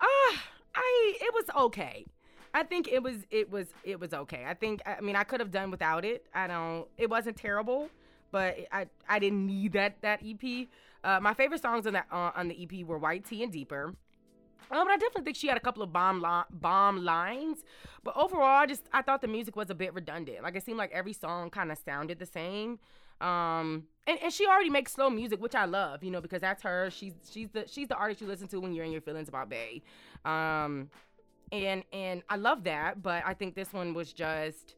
Ah, 0.00 0.04
uh, 0.04 0.36
I 0.74 1.14
it 1.20 1.34
was 1.34 1.44
okay. 1.64 2.06
I 2.54 2.62
think 2.62 2.88
it 2.88 3.02
was 3.02 3.16
it 3.30 3.50
was 3.50 3.68
it 3.84 3.98
was 3.98 4.12
okay. 4.12 4.44
I 4.46 4.54
think 4.54 4.80
I 4.86 5.00
mean 5.00 5.16
I 5.16 5.24
could 5.24 5.40
have 5.40 5.50
done 5.50 5.70
without 5.70 6.04
it. 6.04 6.26
I 6.34 6.46
don't. 6.46 6.86
It 6.96 7.10
wasn't 7.10 7.36
terrible, 7.36 7.88
but 8.32 8.56
I 8.72 8.86
I 9.08 9.20
didn't 9.20 9.46
need 9.46 9.72
that 9.74 10.00
that 10.02 10.20
EP. 10.26 10.66
Uh, 11.04 11.20
my 11.20 11.34
favorite 11.34 11.62
songs 11.62 11.86
on 11.86 11.92
that 11.92 12.06
uh, 12.10 12.32
on 12.34 12.48
the 12.48 12.62
EP 12.62 12.84
were 12.86 12.98
White 12.98 13.24
Tee 13.24 13.42
and 13.44 13.52
Deeper. 13.52 13.94
Um, 14.70 14.86
but 14.86 14.92
I 14.92 14.96
definitely 14.96 15.24
think 15.24 15.36
she 15.36 15.48
had 15.48 15.56
a 15.56 15.60
couple 15.60 15.82
of 15.82 15.92
bomb 15.92 16.22
li- 16.22 16.48
bomb 16.50 17.04
lines. 17.04 17.58
But 18.02 18.16
overall, 18.16 18.62
I 18.62 18.66
just 18.66 18.82
I 18.92 19.02
thought 19.02 19.20
the 19.20 19.28
music 19.28 19.54
was 19.54 19.70
a 19.70 19.74
bit 19.74 19.92
redundant. 19.94 20.42
Like 20.42 20.56
it 20.56 20.64
seemed 20.64 20.78
like 20.78 20.90
every 20.92 21.12
song 21.12 21.50
kind 21.50 21.70
of 21.70 21.78
sounded 21.78 22.18
the 22.18 22.26
same. 22.26 22.78
Um, 23.20 23.84
and, 24.06 24.18
and 24.20 24.32
she 24.32 24.46
already 24.46 24.70
makes 24.70 24.92
slow 24.92 25.08
music, 25.08 25.40
which 25.40 25.54
I 25.54 25.64
love, 25.66 26.02
you 26.02 26.10
know, 26.10 26.20
because 26.20 26.40
that's 26.40 26.62
her. 26.62 26.90
She's 26.90 27.12
she's 27.30 27.50
the 27.50 27.68
she's 27.68 27.88
the 27.88 27.96
artist 27.96 28.20
you 28.20 28.26
listen 28.26 28.48
to 28.48 28.60
when 28.60 28.72
you're 28.72 28.84
in 28.84 28.92
your 28.92 29.00
feelings 29.00 29.28
about 29.28 29.48
Bay. 29.48 29.82
Um, 30.24 30.90
and 31.52 31.84
and 31.92 32.22
I 32.28 32.36
love 32.36 32.64
that, 32.64 33.02
but 33.02 33.22
I 33.26 33.34
think 33.34 33.54
this 33.54 33.72
one 33.72 33.94
was 33.94 34.12
just 34.12 34.74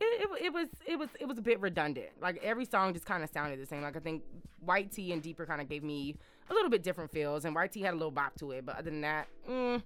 it, 0.00 0.22
it, 0.22 0.44
it, 0.46 0.52
was 0.52 0.68
it 0.86 0.98
was 0.98 1.08
it 1.20 1.26
was 1.26 1.38
a 1.38 1.42
bit 1.42 1.60
redundant. 1.60 2.08
Like 2.20 2.40
every 2.42 2.64
song 2.64 2.94
just 2.94 3.04
kind 3.04 3.22
of 3.22 3.30
sounded 3.30 3.60
the 3.60 3.66
same. 3.66 3.82
Like 3.82 3.96
I 3.96 4.00
think 4.00 4.22
White 4.60 4.90
Tee 4.92 5.12
and 5.12 5.22
Deeper 5.22 5.46
kind 5.46 5.60
of 5.60 5.68
gave 5.68 5.82
me 5.82 6.16
a 6.48 6.54
little 6.54 6.70
bit 6.70 6.82
different 6.82 7.10
feels, 7.10 7.44
and 7.44 7.54
White 7.54 7.72
Tee 7.72 7.82
had 7.82 7.92
a 7.92 7.96
little 7.96 8.10
bop 8.10 8.34
to 8.38 8.52
it. 8.52 8.64
But 8.64 8.78
other 8.78 8.90
than 8.90 9.02
that, 9.02 9.28
mm, 9.48 9.82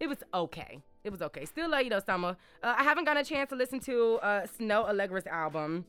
it 0.00 0.08
was 0.08 0.18
okay. 0.32 0.80
It 1.04 1.10
was 1.10 1.20
okay. 1.22 1.44
Still 1.44 1.70
love 1.70 1.82
you 1.82 1.90
though, 1.90 2.00
Summer. 2.00 2.36
Uh, 2.62 2.74
I 2.78 2.82
haven't 2.82 3.04
gotten 3.04 3.22
a 3.22 3.24
chance 3.24 3.50
to 3.50 3.56
listen 3.56 3.80
to 3.80 4.14
uh, 4.22 4.46
Snoh 4.58 4.88
Aalegra's 4.88 5.26
album, 5.26 5.84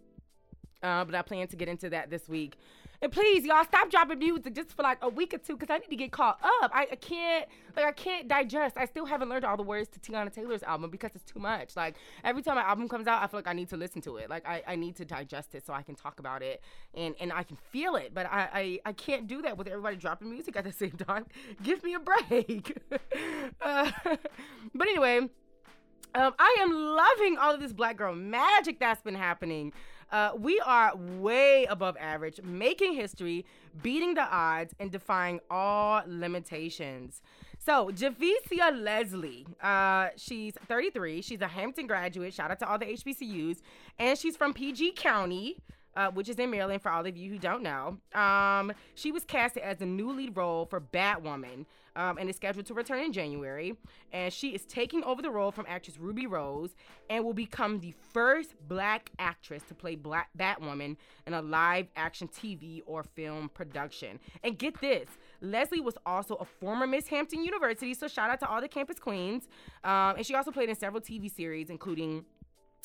uh, 0.82 1.06
but 1.06 1.16
I 1.16 1.22
plan 1.22 1.48
to 1.48 1.56
get 1.56 1.70
into 1.70 1.90
that 1.92 2.10
this 2.10 2.28
week. 2.28 2.58
And 3.04 3.12
please, 3.12 3.44
y'all, 3.44 3.66
stop 3.66 3.92
dropping 3.92 4.20
music 4.20 4.56
just 4.56 4.72
for 4.72 4.82
like 4.82 4.98
a 5.02 5.10
week 5.10 5.34
or 5.34 5.38
two 5.38 5.58
because 5.58 5.70
I 5.70 5.80
need 5.80 5.90
to 5.90 5.96
get 5.98 6.14
caught 6.14 6.40
up. 6.42 6.72
I, 6.74 6.88
I, 6.90 6.96
can't, 6.96 7.50
like, 7.76 7.86
I 7.86 7.92
can't 7.92 8.30
digest. 8.30 8.78
I 8.78 8.86
still 8.86 9.06
haven't 9.06 9.28
learned 9.28 9.44
all 9.44 9.58
the 9.58 9.64
words 9.64 9.90
to 9.90 10.00
Teyana 10.00 10.34
Taylor's 10.34 10.64
album 10.64 10.90
because 10.90 11.12
it's 11.14 11.30
too 11.30 11.40
much. 11.40 11.76
Like, 11.76 11.96
every 12.24 12.42
time 12.42 12.58
an 12.58 12.64
album 12.64 12.88
comes 12.88 13.06
out, 13.08 13.22
I 13.22 13.28
feel 13.28 13.40
like 13.40 13.48
I 13.50 13.52
need 13.52 13.68
to 13.72 13.78
listen 13.78 14.02
to 14.04 14.16
it. 14.16 14.30
Like, 14.30 14.48
I, 14.48 14.64
I 14.66 14.76
need 14.78 14.96
to 14.96 15.06
digest 15.06 15.54
it 15.54 15.66
so 15.66 15.74
I 15.74 15.82
can 15.82 15.96
talk 15.96 16.20
about 16.20 16.42
it 16.42 16.62
and, 16.94 17.14
and 17.20 17.34
I 17.34 17.44
can 17.44 17.58
feel 17.74 17.98
it. 17.98 18.14
But 18.14 18.26
I, 18.28 18.48
I, 18.54 18.80
I 18.86 18.94
can't 18.94 19.28
do 19.28 19.42
that 19.42 19.58
with 19.58 19.68
everybody 19.68 19.98
dropping 19.98 20.30
music 20.30 20.56
at 20.56 20.64
the 20.64 20.72
same 20.84 20.92
time. 20.92 21.26
Give 21.62 21.84
me 21.84 21.96
a 21.96 22.00
break. 22.00 22.78
uh, 23.62 23.92
but 24.74 24.88
anyway, 24.88 25.18
um, 26.16 26.34
I 26.40 26.56
am 26.62 26.72
loving 26.72 27.38
all 27.38 27.54
of 27.54 27.60
this 27.60 27.74
black 27.74 27.98
girl 27.98 28.16
magic 28.16 28.80
that's 28.80 29.02
been 29.02 29.16
happening. 29.16 29.74
Uh, 30.14 30.32
we 30.38 30.60
are 30.60 30.96
way 30.96 31.66
above 31.66 31.98
average, 32.00 32.40
making 32.44 32.94
history, 32.94 33.44
beating 33.82 34.14
the 34.14 34.22
odds, 34.22 34.72
and 34.80 34.92
defying 34.92 35.40
all 35.50 36.04
limitations. 36.06 37.24
So, 37.58 37.90
Javicia 37.90 38.80
Leslie, 38.80 39.48
uh, 39.60 40.10
she's 40.16 40.54
33. 40.68 41.24
She's 41.24 41.42
a 41.42 41.48
Hampton 41.48 41.88
graduate. 41.88 42.32
Shout 42.32 42.52
out 42.52 42.60
to 42.60 42.70
all 42.70 42.78
the 42.78 42.86
HBCUs. 42.86 43.62
And 43.98 44.18
she's 44.18 44.38
from 44.38 44.54
PG 44.54 44.94
County. 44.94 45.58
Uh, 45.96 46.10
which 46.10 46.28
is 46.28 46.40
in 46.40 46.50
Maryland 46.50 46.82
for 46.82 46.90
all 46.90 47.06
of 47.06 47.16
you 47.16 47.30
who 47.30 47.38
don't 47.38 47.62
know. 47.62 48.00
Um, 48.20 48.74
she 48.96 49.12
was 49.12 49.24
casted 49.26 49.62
as 49.62 49.78
the 49.78 49.86
new 49.86 50.12
lead 50.12 50.36
role 50.36 50.66
for 50.66 50.82
Batwoman 50.82 51.68
um, 51.96 52.18
and 52.18 52.30
is 52.30 52.36
scheduled 52.36 52.66
to 52.68 52.74
return 52.74 53.00
in 53.04 53.14
January. 53.14 53.76
And 54.12 54.32
she 54.32 54.50
is 54.50 54.66
taking 54.66 55.04
over 55.04 55.22
the 55.22 55.30
role 55.30 55.52
from 55.52 55.66
actress 55.68 55.98
Ruby 55.98 56.28
Rose 56.28 56.76
and 57.10 57.24
will 57.24 57.34
become 57.34 57.80
the 57.80 57.94
first 58.14 58.56
black 58.68 59.12
actress 59.20 59.64
to 59.68 59.74
play 59.74 59.96
Black 59.96 60.30
Batwoman 60.38 60.98
in 61.28 61.34
a 61.34 61.42
live 61.42 61.88
action 61.96 62.28
TV 62.28 62.82
or 62.86 63.04
film 63.04 63.50
production. 63.50 64.20
And 64.44 64.58
get 64.58 64.80
this. 64.82 65.10
Leslie 65.42 65.82
was 65.82 65.98
also 66.06 66.36
a 66.36 66.46
former 66.46 66.88
Miss 66.88 67.08
Hampton 67.08 67.44
University, 67.44 67.94
so 67.94 68.08
shout 68.08 68.30
out 68.30 68.40
to 68.40 68.48
all 68.48 68.62
the 68.62 68.68
campus 68.68 69.00
queens. 69.00 69.48
Um, 69.84 70.16
and 70.18 70.26
she 70.26 70.36
also 70.36 70.52
played 70.52 70.70
in 70.70 70.76
several 70.76 71.02
TV 71.02 71.30
series, 71.30 71.70
including 71.70 72.26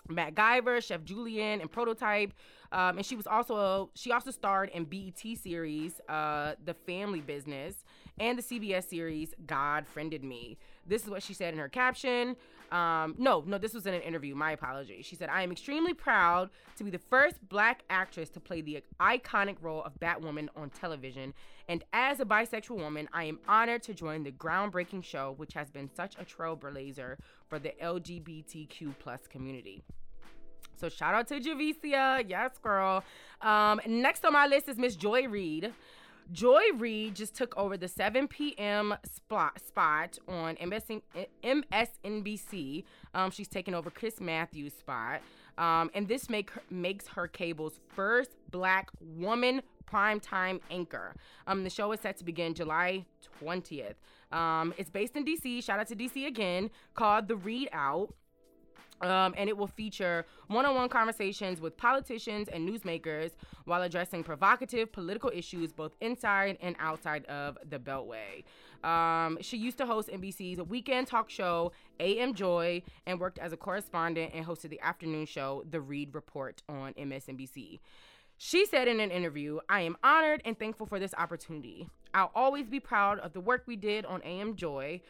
Matt 0.09 0.35
MacGyver, 0.35 0.83
Chef 0.83 1.05
Julian, 1.05 1.61
and 1.61 1.71
Prototype. 1.71 2.33
Um, 2.73 2.99
and 2.99 3.07
she 3.07 3.17
was 3.17 3.27
also 3.27 3.91
she 3.95 4.13
also 4.13 4.31
starred 4.31 4.71
in 4.71 4.85
BET 4.85 5.23
series 5.39 6.01
uh, 6.09 6.55
The 6.65 6.75
Family 6.75 7.21
Business 7.21 7.85
and 8.21 8.39
the 8.39 8.43
CBS 8.43 8.89
series 8.89 9.35
God 9.47 9.87
Friended 9.87 10.25
Me. 10.25 10.59
This 10.87 11.05
is 11.05 11.11
what 11.11 11.23
she 11.23 11.35
said 11.35 11.53
in 11.55 11.61
her 11.61 11.69
caption. 11.69 12.37
Um, 12.71 13.15
no, 13.19 13.43
no, 13.47 13.57
this 13.59 13.73
was 13.73 13.87
in 13.87 13.95
an 13.95 14.03
interview. 14.03 14.35
My 14.35 14.53
apologies. 14.53 15.07
She 15.07 15.17
said, 15.17 15.29
I 15.29 15.43
am 15.43 15.51
extremely 15.51 15.95
proud 15.95 16.51
to 16.77 16.85
be 16.85 16.91
the 16.91 16.99
first 16.99 17.37
black 17.49 17.83
actress 17.89 18.29
to 18.31 18.41
play 18.41 18.61
the 18.61 18.83
iconic 19.01 19.57
role 19.63 19.83
of 19.83 19.99
Batwoman 20.01 20.49
on 20.57 20.71
television. 20.71 21.33
And 21.69 21.85
as 21.93 22.21
a 22.21 22.25
bisexual 22.25 22.77
woman, 22.77 23.09
I 23.13 23.25
am 23.25 23.39
honored 23.49 23.83
to 23.85 23.95
join 23.95 24.23
the 24.23 24.33
groundbreaking 24.33 25.05
show, 25.05 25.35
which 25.37 25.55
has 25.55 25.71
been 25.71 25.89
such 25.95 26.17
a 26.17 26.25
trailblazer 26.25 27.17
for 27.49 27.59
the 27.59 27.73
LGBTQ 27.83 28.95
plus 28.99 29.27
community. 29.27 29.83
So 30.77 30.89
shout 30.89 31.15
out 31.15 31.27
to 31.29 31.41
Javicia. 31.41 32.25
Yes, 32.29 32.53
girl. 32.63 33.03
Um, 33.43 33.81
next 33.87 34.25
on 34.25 34.33
my 34.33 34.47
list 34.47 34.69
is 34.69 34.79
Miss 34.79 34.95
Joy 34.95 35.27
Reid. 35.27 35.73
Joy 36.31 36.63
Reid 36.77 37.15
just 37.15 37.35
took 37.35 37.57
over 37.57 37.77
the 37.77 37.89
7 37.89 38.29
p.m. 38.29 38.95
spot, 39.05 40.19
on 40.29 40.57
MSNBC. 41.43 42.85
Um, 43.15 43.31
she's 43.31 43.49
taking 43.49 43.75
over 43.75 43.91
Chris 43.91 44.21
Matthews' 44.21 44.75
spot. 44.75 45.23
Um, 45.57 45.91
and 45.95 46.07
this 46.07 46.29
make 46.29 46.51
her, 46.51 46.63
makes 46.71 47.09
her 47.09 47.27
cable's 47.27 47.81
first 47.95 48.37
black 48.51 48.91
woman 49.01 49.63
primetime 49.91 50.61
anchor. 50.71 51.15
Um, 51.47 51.65
the 51.65 51.71
show 51.71 51.91
is 51.93 52.01
set 52.01 52.19
to 52.19 52.25
begin 52.25 52.55
July 52.55 53.07
20th. 53.43 53.95
Um, 54.31 54.75
it's 54.77 54.91
based 54.91 55.17
in 55.17 55.25
DC. 55.25 55.65
Shout 55.65 55.81
out 55.81 55.89
to 55.89 55.97
DC 55.97 56.27
again, 56.27 56.71
called 56.95 57.29
The 57.29 57.35
ReidOut. 57.35 58.11
Um, 59.01 59.35
and 59.37 59.49
it 59.49 59.57
will 59.57 59.69
feature 59.69 60.27
one 60.49 60.67
on 60.67 60.75
one 60.75 60.89
conversations 60.89 61.61
with 61.61 61.77
politicians 61.77 62.49
and 62.49 62.69
newsmakers 62.69 63.33
while 63.65 63.83
addressing 63.83 64.25
provocative 64.25 64.91
political 64.91 65.31
issues 65.33 65.73
both 65.73 65.93
inside 66.01 66.59
and 66.61 66.75
outside 66.81 67.25
of 67.27 67.57
the 67.69 67.79
Beltway. 67.79 68.45
Um, 68.85 69.39
she 69.41 69.57
used 69.57 69.79
to 69.79 69.87
host 69.87 70.09
NBC's 70.09 70.61
weekend 70.63 71.07
talk 71.07 71.31
show, 71.31 71.73
AM 72.01 72.35
Joy, 72.35 72.83
and 73.07 73.21
worked 73.21 73.39
as 73.39 73.53
a 73.53 73.57
correspondent 73.57 74.33
and 74.35 74.45
hosted 74.45 74.71
the 74.71 74.81
afternoon 74.81 75.27
show, 75.27 75.65
The 75.69 75.81
Reid 75.81 76.15
Report, 76.15 76.63
on 76.69 76.95
MSNBC. 76.95 77.81
She 78.41 78.67
said 78.67 78.87
in 78.87 79.01
an 79.01 79.11
interview, 79.11 79.59
I 79.69 79.81
am 79.81 79.97
honored 80.03 80.43
and 80.45 80.57
thankful 80.57 80.87
for 80.87 81.01
this 81.01 81.13
opportunity. 81.19 81.89
I'll 82.15 82.31
always 82.37 82.69
be 82.69 82.79
proud 82.79 83.19
of 83.19 83.33
the 83.33 83.41
work 83.41 83.65
we 83.67 83.75
did 83.75 84.07
on 84.07 84.23
AM 84.23 84.55
Joy 84.55 85.03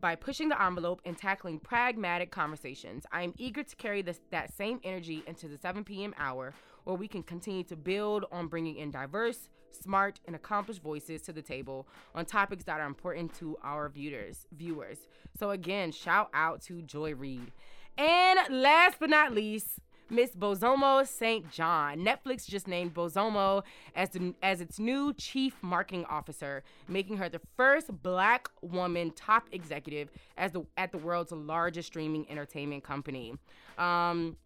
by 0.00 0.14
pushing 0.14 0.48
the 0.48 0.62
envelope 0.62 1.00
and 1.04 1.16
tackling 1.16 1.58
pragmatic 1.58 2.30
conversations. 2.30 3.04
I 3.12 3.22
am 3.22 3.34
eager 3.38 3.62
to 3.62 3.76
carry 3.76 4.02
this, 4.02 4.20
that 4.30 4.54
same 4.54 4.80
energy 4.84 5.22
into 5.26 5.48
the 5.48 5.58
7 5.58 5.84
p.m. 5.84 6.14
hour 6.18 6.52
where 6.84 6.96
we 6.96 7.08
can 7.08 7.22
continue 7.22 7.64
to 7.64 7.76
build 7.76 8.24
on 8.30 8.46
bringing 8.46 8.76
in 8.76 8.90
diverse, 8.90 9.48
smart, 9.72 10.20
and 10.26 10.36
accomplished 10.36 10.82
voices 10.82 11.22
to 11.22 11.32
the 11.32 11.42
table 11.42 11.86
on 12.14 12.24
topics 12.24 12.64
that 12.64 12.80
are 12.80 12.86
important 12.86 13.34
to 13.34 13.56
our 13.62 13.88
viewers. 13.88 14.46
Viewers. 14.52 14.98
So 15.38 15.50
again, 15.50 15.92
shout 15.92 16.30
out 16.32 16.62
to 16.62 16.82
Joy 16.82 17.14
Reid. 17.14 17.52
And 17.98 18.38
last 18.50 18.98
but 19.00 19.10
not 19.10 19.32
least, 19.32 19.80
Miss 20.08 20.30
Bozoma 20.30 21.06
St. 21.06 21.50
John. 21.50 21.98
Netflix 21.98 22.46
just 22.46 22.68
named 22.68 22.94
Bozoma 22.94 23.62
as, 23.94 24.10
the, 24.10 24.34
as 24.42 24.60
its 24.60 24.78
new 24.78 25.12
chief 25.14 25.56
marketing 25.62 26.04
officer, 26.06 26.62
making 26.88 27.16
her 27.16 27.28
the 27.28 27.40
first 27.56 27.90
black 28.02 28.48
woman 28.62 29.10
top 29.10 29.48
executive 29.52 30.10
as 30.36 30.52
the 30.52 30.64
at 30.76 30.92
the 30.92 30.98
world's 30.98 31.32
largest 31.32 31.88
streaming 31.88 32.28
entertainment 32.30 32.84
company. 32.84 33.34
Um, 33.78 34.36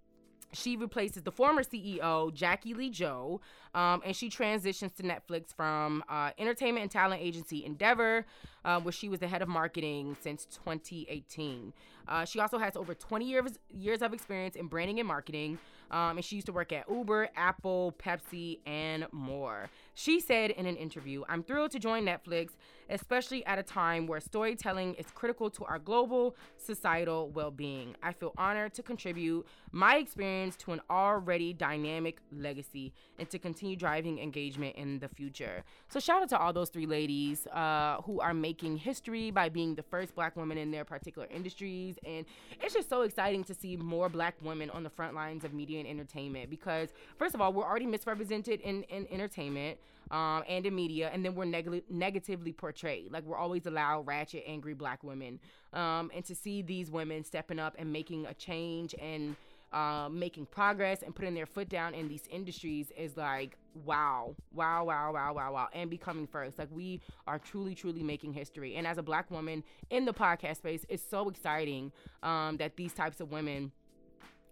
she 0.53 0.77
replaces 0.77 1.23
the 1.23 1.31
former 1.31 1.62
CEO, 1.62 2.33
Jackie 2.35 2.75
Lee 2.75 2.90
Joe, 2.90 3.40
um, 3.75 4.03
and 4.05 4.14
she 4.16 4.29
transitions 4.29 4.92
to 4.92 5.03
Netflix 5.03 5.55
from 5.55 6.03
uh, 6.09 6.31
entertainment 6.38 6.83
and 6.83 6.90
talent 6.90 7.23
agency 7.23 7.64
Endeavor, 7.64 8.27
uh, 8.64 8.81
where 8.81 8.92
she 8.92 9.09
was 9.09 9.20
the 9.20 9.29
head 9.29 9.42
of 9.42 9.49
marketing 9.49 10.16
since 10.20 10.46
2018. 10.46 11.73
Uh, 12.08 12.24
she 12.24 12.40
also 12.40 12.58
has 12.58 12.76
over 12.76 12.94
20 12.94 13.24
years 13.24 13.58
years 13.70 14.02
of 14.02 14.12
experience 14.12 14.56
in 14.56 14.66
branding 14.66 14.98
and 14.98 15.08
marketing, 15.08 15.58
um, 15.90 16.16
and 16.16 16.24
she 16.24 16.36
used 16.36 16.46
to 16.46 16.52
work 16.52 16.72
at 16.72 16.88
Uber, 16.90 17.28
Apple, 17.36 17.94
Pepsi, 17.98 18.58
and 18.66 19.06
more. 19.12 19.70
She 19.94 20.20
said 20.20 20.50
in 20.50 20.66
an 20.66 20.76
interview, 20.76 21.22
"I'm 21.28 21.42
thrilled 21.42 21.70
to 21.72 21.78
join 21.78 22.04
Netflix, 22.04 22.50
especially 22.88 23.44
at 23.46 23.58
a 23.58 23.62
time 23.62 24.06
where 24.06 24.20
storytelling 24.20 24.94
is 24.94 25.06
critical 25.12 25.50
to 25.50 25.64
our 25.64 25.78
global 25.78 26.36
societal 26.56 27.30
well-being. 27.30 27.96
I 28.02 28.12
feel 28.12 28.32
honored 28.36 28.74
to 28.74 28.82
contribute 28.82 29.46
my 29.72 29.96
experience 29.96 30.56
to 30.56 30.72
an 30.72 30.80
already 30.90 31.52
dynamic 31.52 32.20
legacy 32.32 32.92
and 33.18 33.28
to 33.30 33.38
continue 33.38 33.76
driving 33.76 34.18
engagement 34.18 34.76
in 34.76 34.98
the 34.98 35.08
future." 35.08 35.64
So 35.88 36.00
shout 36.00 36.22
out 36.22 36.28
to 36.30 36.38
all 36.38 36.52
those 36.52 36.70
three 36.70 36.86
ladies 36.86 37.46
uh, 37.48 38.00
who 38.04 38.20
are 38.20 38.34
making 38.34 38.78
history 38.78 39.30
by 39.30 39.48
being 39.48 39.74
the 39.74 39.82
first 39.82 40.14
Black 40.14 40.36
women 40.36 40.58
in 40.58 40.70
their 40.70 40.84
particular 40.84 41.28
industries 41.30 41.89
and 42.05 42.24
it's 42.61 42.74
just 42.74 42.88
so 42.88 43.03
exciting 43.03 43.44
to 43.44 43.55
see 43.55 43.76
more 43.76 44.09
black 44.09 44.35
women 44.42 44.70
on 44.70 44.83
the 44.83 44.90
front 44.90 45.14
lines 45.14 45.44
of 45.44 45.53
media 45.53 45.81
and 45.81 45.88
entertainment 45.88 46.50
because, 46.50 46.90
first 47.18 47.35
of 47.35 47.40
all, 47.40 47.53
we're 47.53 47.64
already 47.64 47.87
misrepresented 47.87 48.61
in, 48.61 48.83
in 48.85 49.07
entertainment. 49.11 49.79
Um, 50.11 50.42
and 50.48 50.66
in 50.66 50.74
media, 50.74 51.09
and 51.12 51.24
then 51.24 51.37
we're 51.37 51.44
neg- 51.44 51.85
negatively 51.88 52.53
portrayed. 52.53 53.12
Like 53.12 53.24
we're 53.24 53.37
always 53.37 53.66
allowed 53.66 54.09
ratchet, 54.09 54.42
angry 54.44 54.74
black 54.74 55.05
women. 55.05 55.38
Um, 55.72 56.11
and 56.12 56.24
to 56.24 56.35
see 56.35 56.62
these 56.62 56.90
women 56.90 57.22
stepping 57.22 57.61
up 57.61 57.76
and 57.79 57.92
making 57.92 58.26
a 58.26 58.35
change 58.35 58.92
and 59.00 59.37
uh, 59.72 60.09
making 60.11 60.46
progress 60.46 61.02
and 61.02 61.14
putting 61.14 61.35
their 61.35 61.46
foot 61.46 61.68
down 61.68 61.94
in 61.94 62.09
these 62.09 62.24
industries 62.30 62.90
is 62.96 63.16
like 63.16 63.56
wow, 63.85 64.35
wow, 64.52 64.85
wow, 64.85 65.12
wow, 65.12 65.33
wow, 65.33 65.52
wow, 65.52 65.68
and 65.72 65.90
becoming 65.90 66.26
first. 66.26 66.59
Like 66.59 66.68
we 66.72 67.00
are 67.26 67.38
truly, 67.38 67.74
truly 67.74 68.02
making 68.02 68.33
history. 68.33 68.76
And 68.76 68.87
as 68.87 68.98
a 68.98 69.02
black 69.02 69.30
woman 69.30 69.62
in 69.90 70.04
the 70.04 70.12
podcast 70.12 70.56
space, 70.56 70.85
it's 70.88 71.02
so 71.09 71.28
exciting 71.28 71.92
um, 72.22 72.56
that 72.56 72.76
these 72.76 72.92
types 72.92 73.20
of 73.20 73.30
women. 73.30 73.72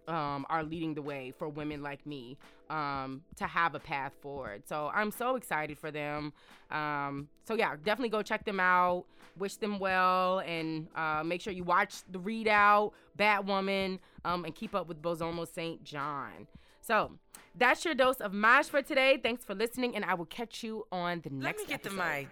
Um, 0.07 0.47
are 0.49 0.63
leading 0.63 0.95
the 0.95 1.03
way 1.03 1.31
for 1.37 1.47
women 1.49 1.83
like 1.83 2.03
me 2.07 2.35
um, 2.71 3.21
to 3.35 3.45
have 3.45 3.75
a 3.75 3.79
path 3.79 4.11
forward. 4.21 4.63
So 4.67 4.89
I'm 4.91 5.11
so 5.11 5.35
excited 5.35 5.77
for 5.77 5.91
them. 5.91 6.33
Um, 6.71 7.27
so 7.47 7.53
yeah, 7.53 7.75
definitely 7.75 8.09
go 8.09 8.23
check 8.23 8.43
them 8.43 8.59
out. 8.59 9.05
Wish 9.37 9.57
them 9.57 9.77
well, 9.77 10.39
and 10.39 10.87
uh, 10.95 11.21
make 11.23 11.41
sure 11.41 11.53
you 11.53 11.63
watch 11.63 12.01
the 12.09 12.19
ReidOut 12.19 12.93
Batwoman, 13.19 13.99
um, 14.25 14.45
and 14.45 14.53
keep 14.55 14.73
up 14.75 14.87
with 14.87 15.01
Bozoma 15.01 15.47
St. 15.47 15.83
John. 15.83 16.47
So 16.81 17.11
that's 17.55 17.83
your 17.85 17.93
dose 17.93 18.17
of 18.17 18.33
Maj 18.33 18.67
for 18.67 18.81
today. 18.81 19.17
Thanks 19.21 19.43
for 19.45 19.53
listening, 19.53 19.95
and 19.95 20.03
I 20.05 20.13
will 20.15 20.25
catch 20.25 20.63
you 20.63 20.85
on 20.91 21.21
the 21.21 21.29
next. 21.29 21.33
One. 21.33 21.43
Let 21.43 21.57
me 21.57 21.65
get 21.65 21.85
episode. 21.85 21.97
the 21.97 22.03
mic, 22.03 22.27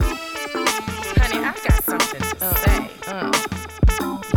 honey. 1.22 1.40
I 1.46 1.54
got 1.68 1.84
something 1.84 2.22
to 2.22 2.46
Uh, 2.46 2.54
say. 2.56 2.90
uh, 3.08 3.32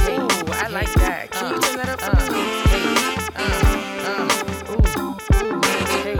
Hey, 0.01 0.17
Ooh, 0.19 0.29
I 0.53 0.69
like 0.69 0.93
that. 0.95 1.31
Can 1.31 1.55
you 1.55 1.61
turn 1.61 1.77
that 1.77 1.89
up 1.91 2.01
for 2.01 2.11
uh, 2.17 2.31
me? 2.33 2.43
hey, 2.71 2.87
uh, 3.37 4.73
ooh, 4.73 4.85
hey. 6.03 6.17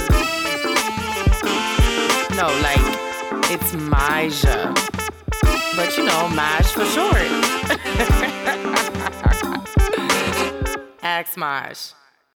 No, 2.37 2.47
like 2.63 2.87
it's 3.51 3.73
Maja, 3.75 4.73
but 5.77 5.97
you 5.97 6.05
know 6.05 6.29
Maj 6.29 6.67
for 6.67 6.85
short. 6.87 8.77
Maj. 11.37 12.00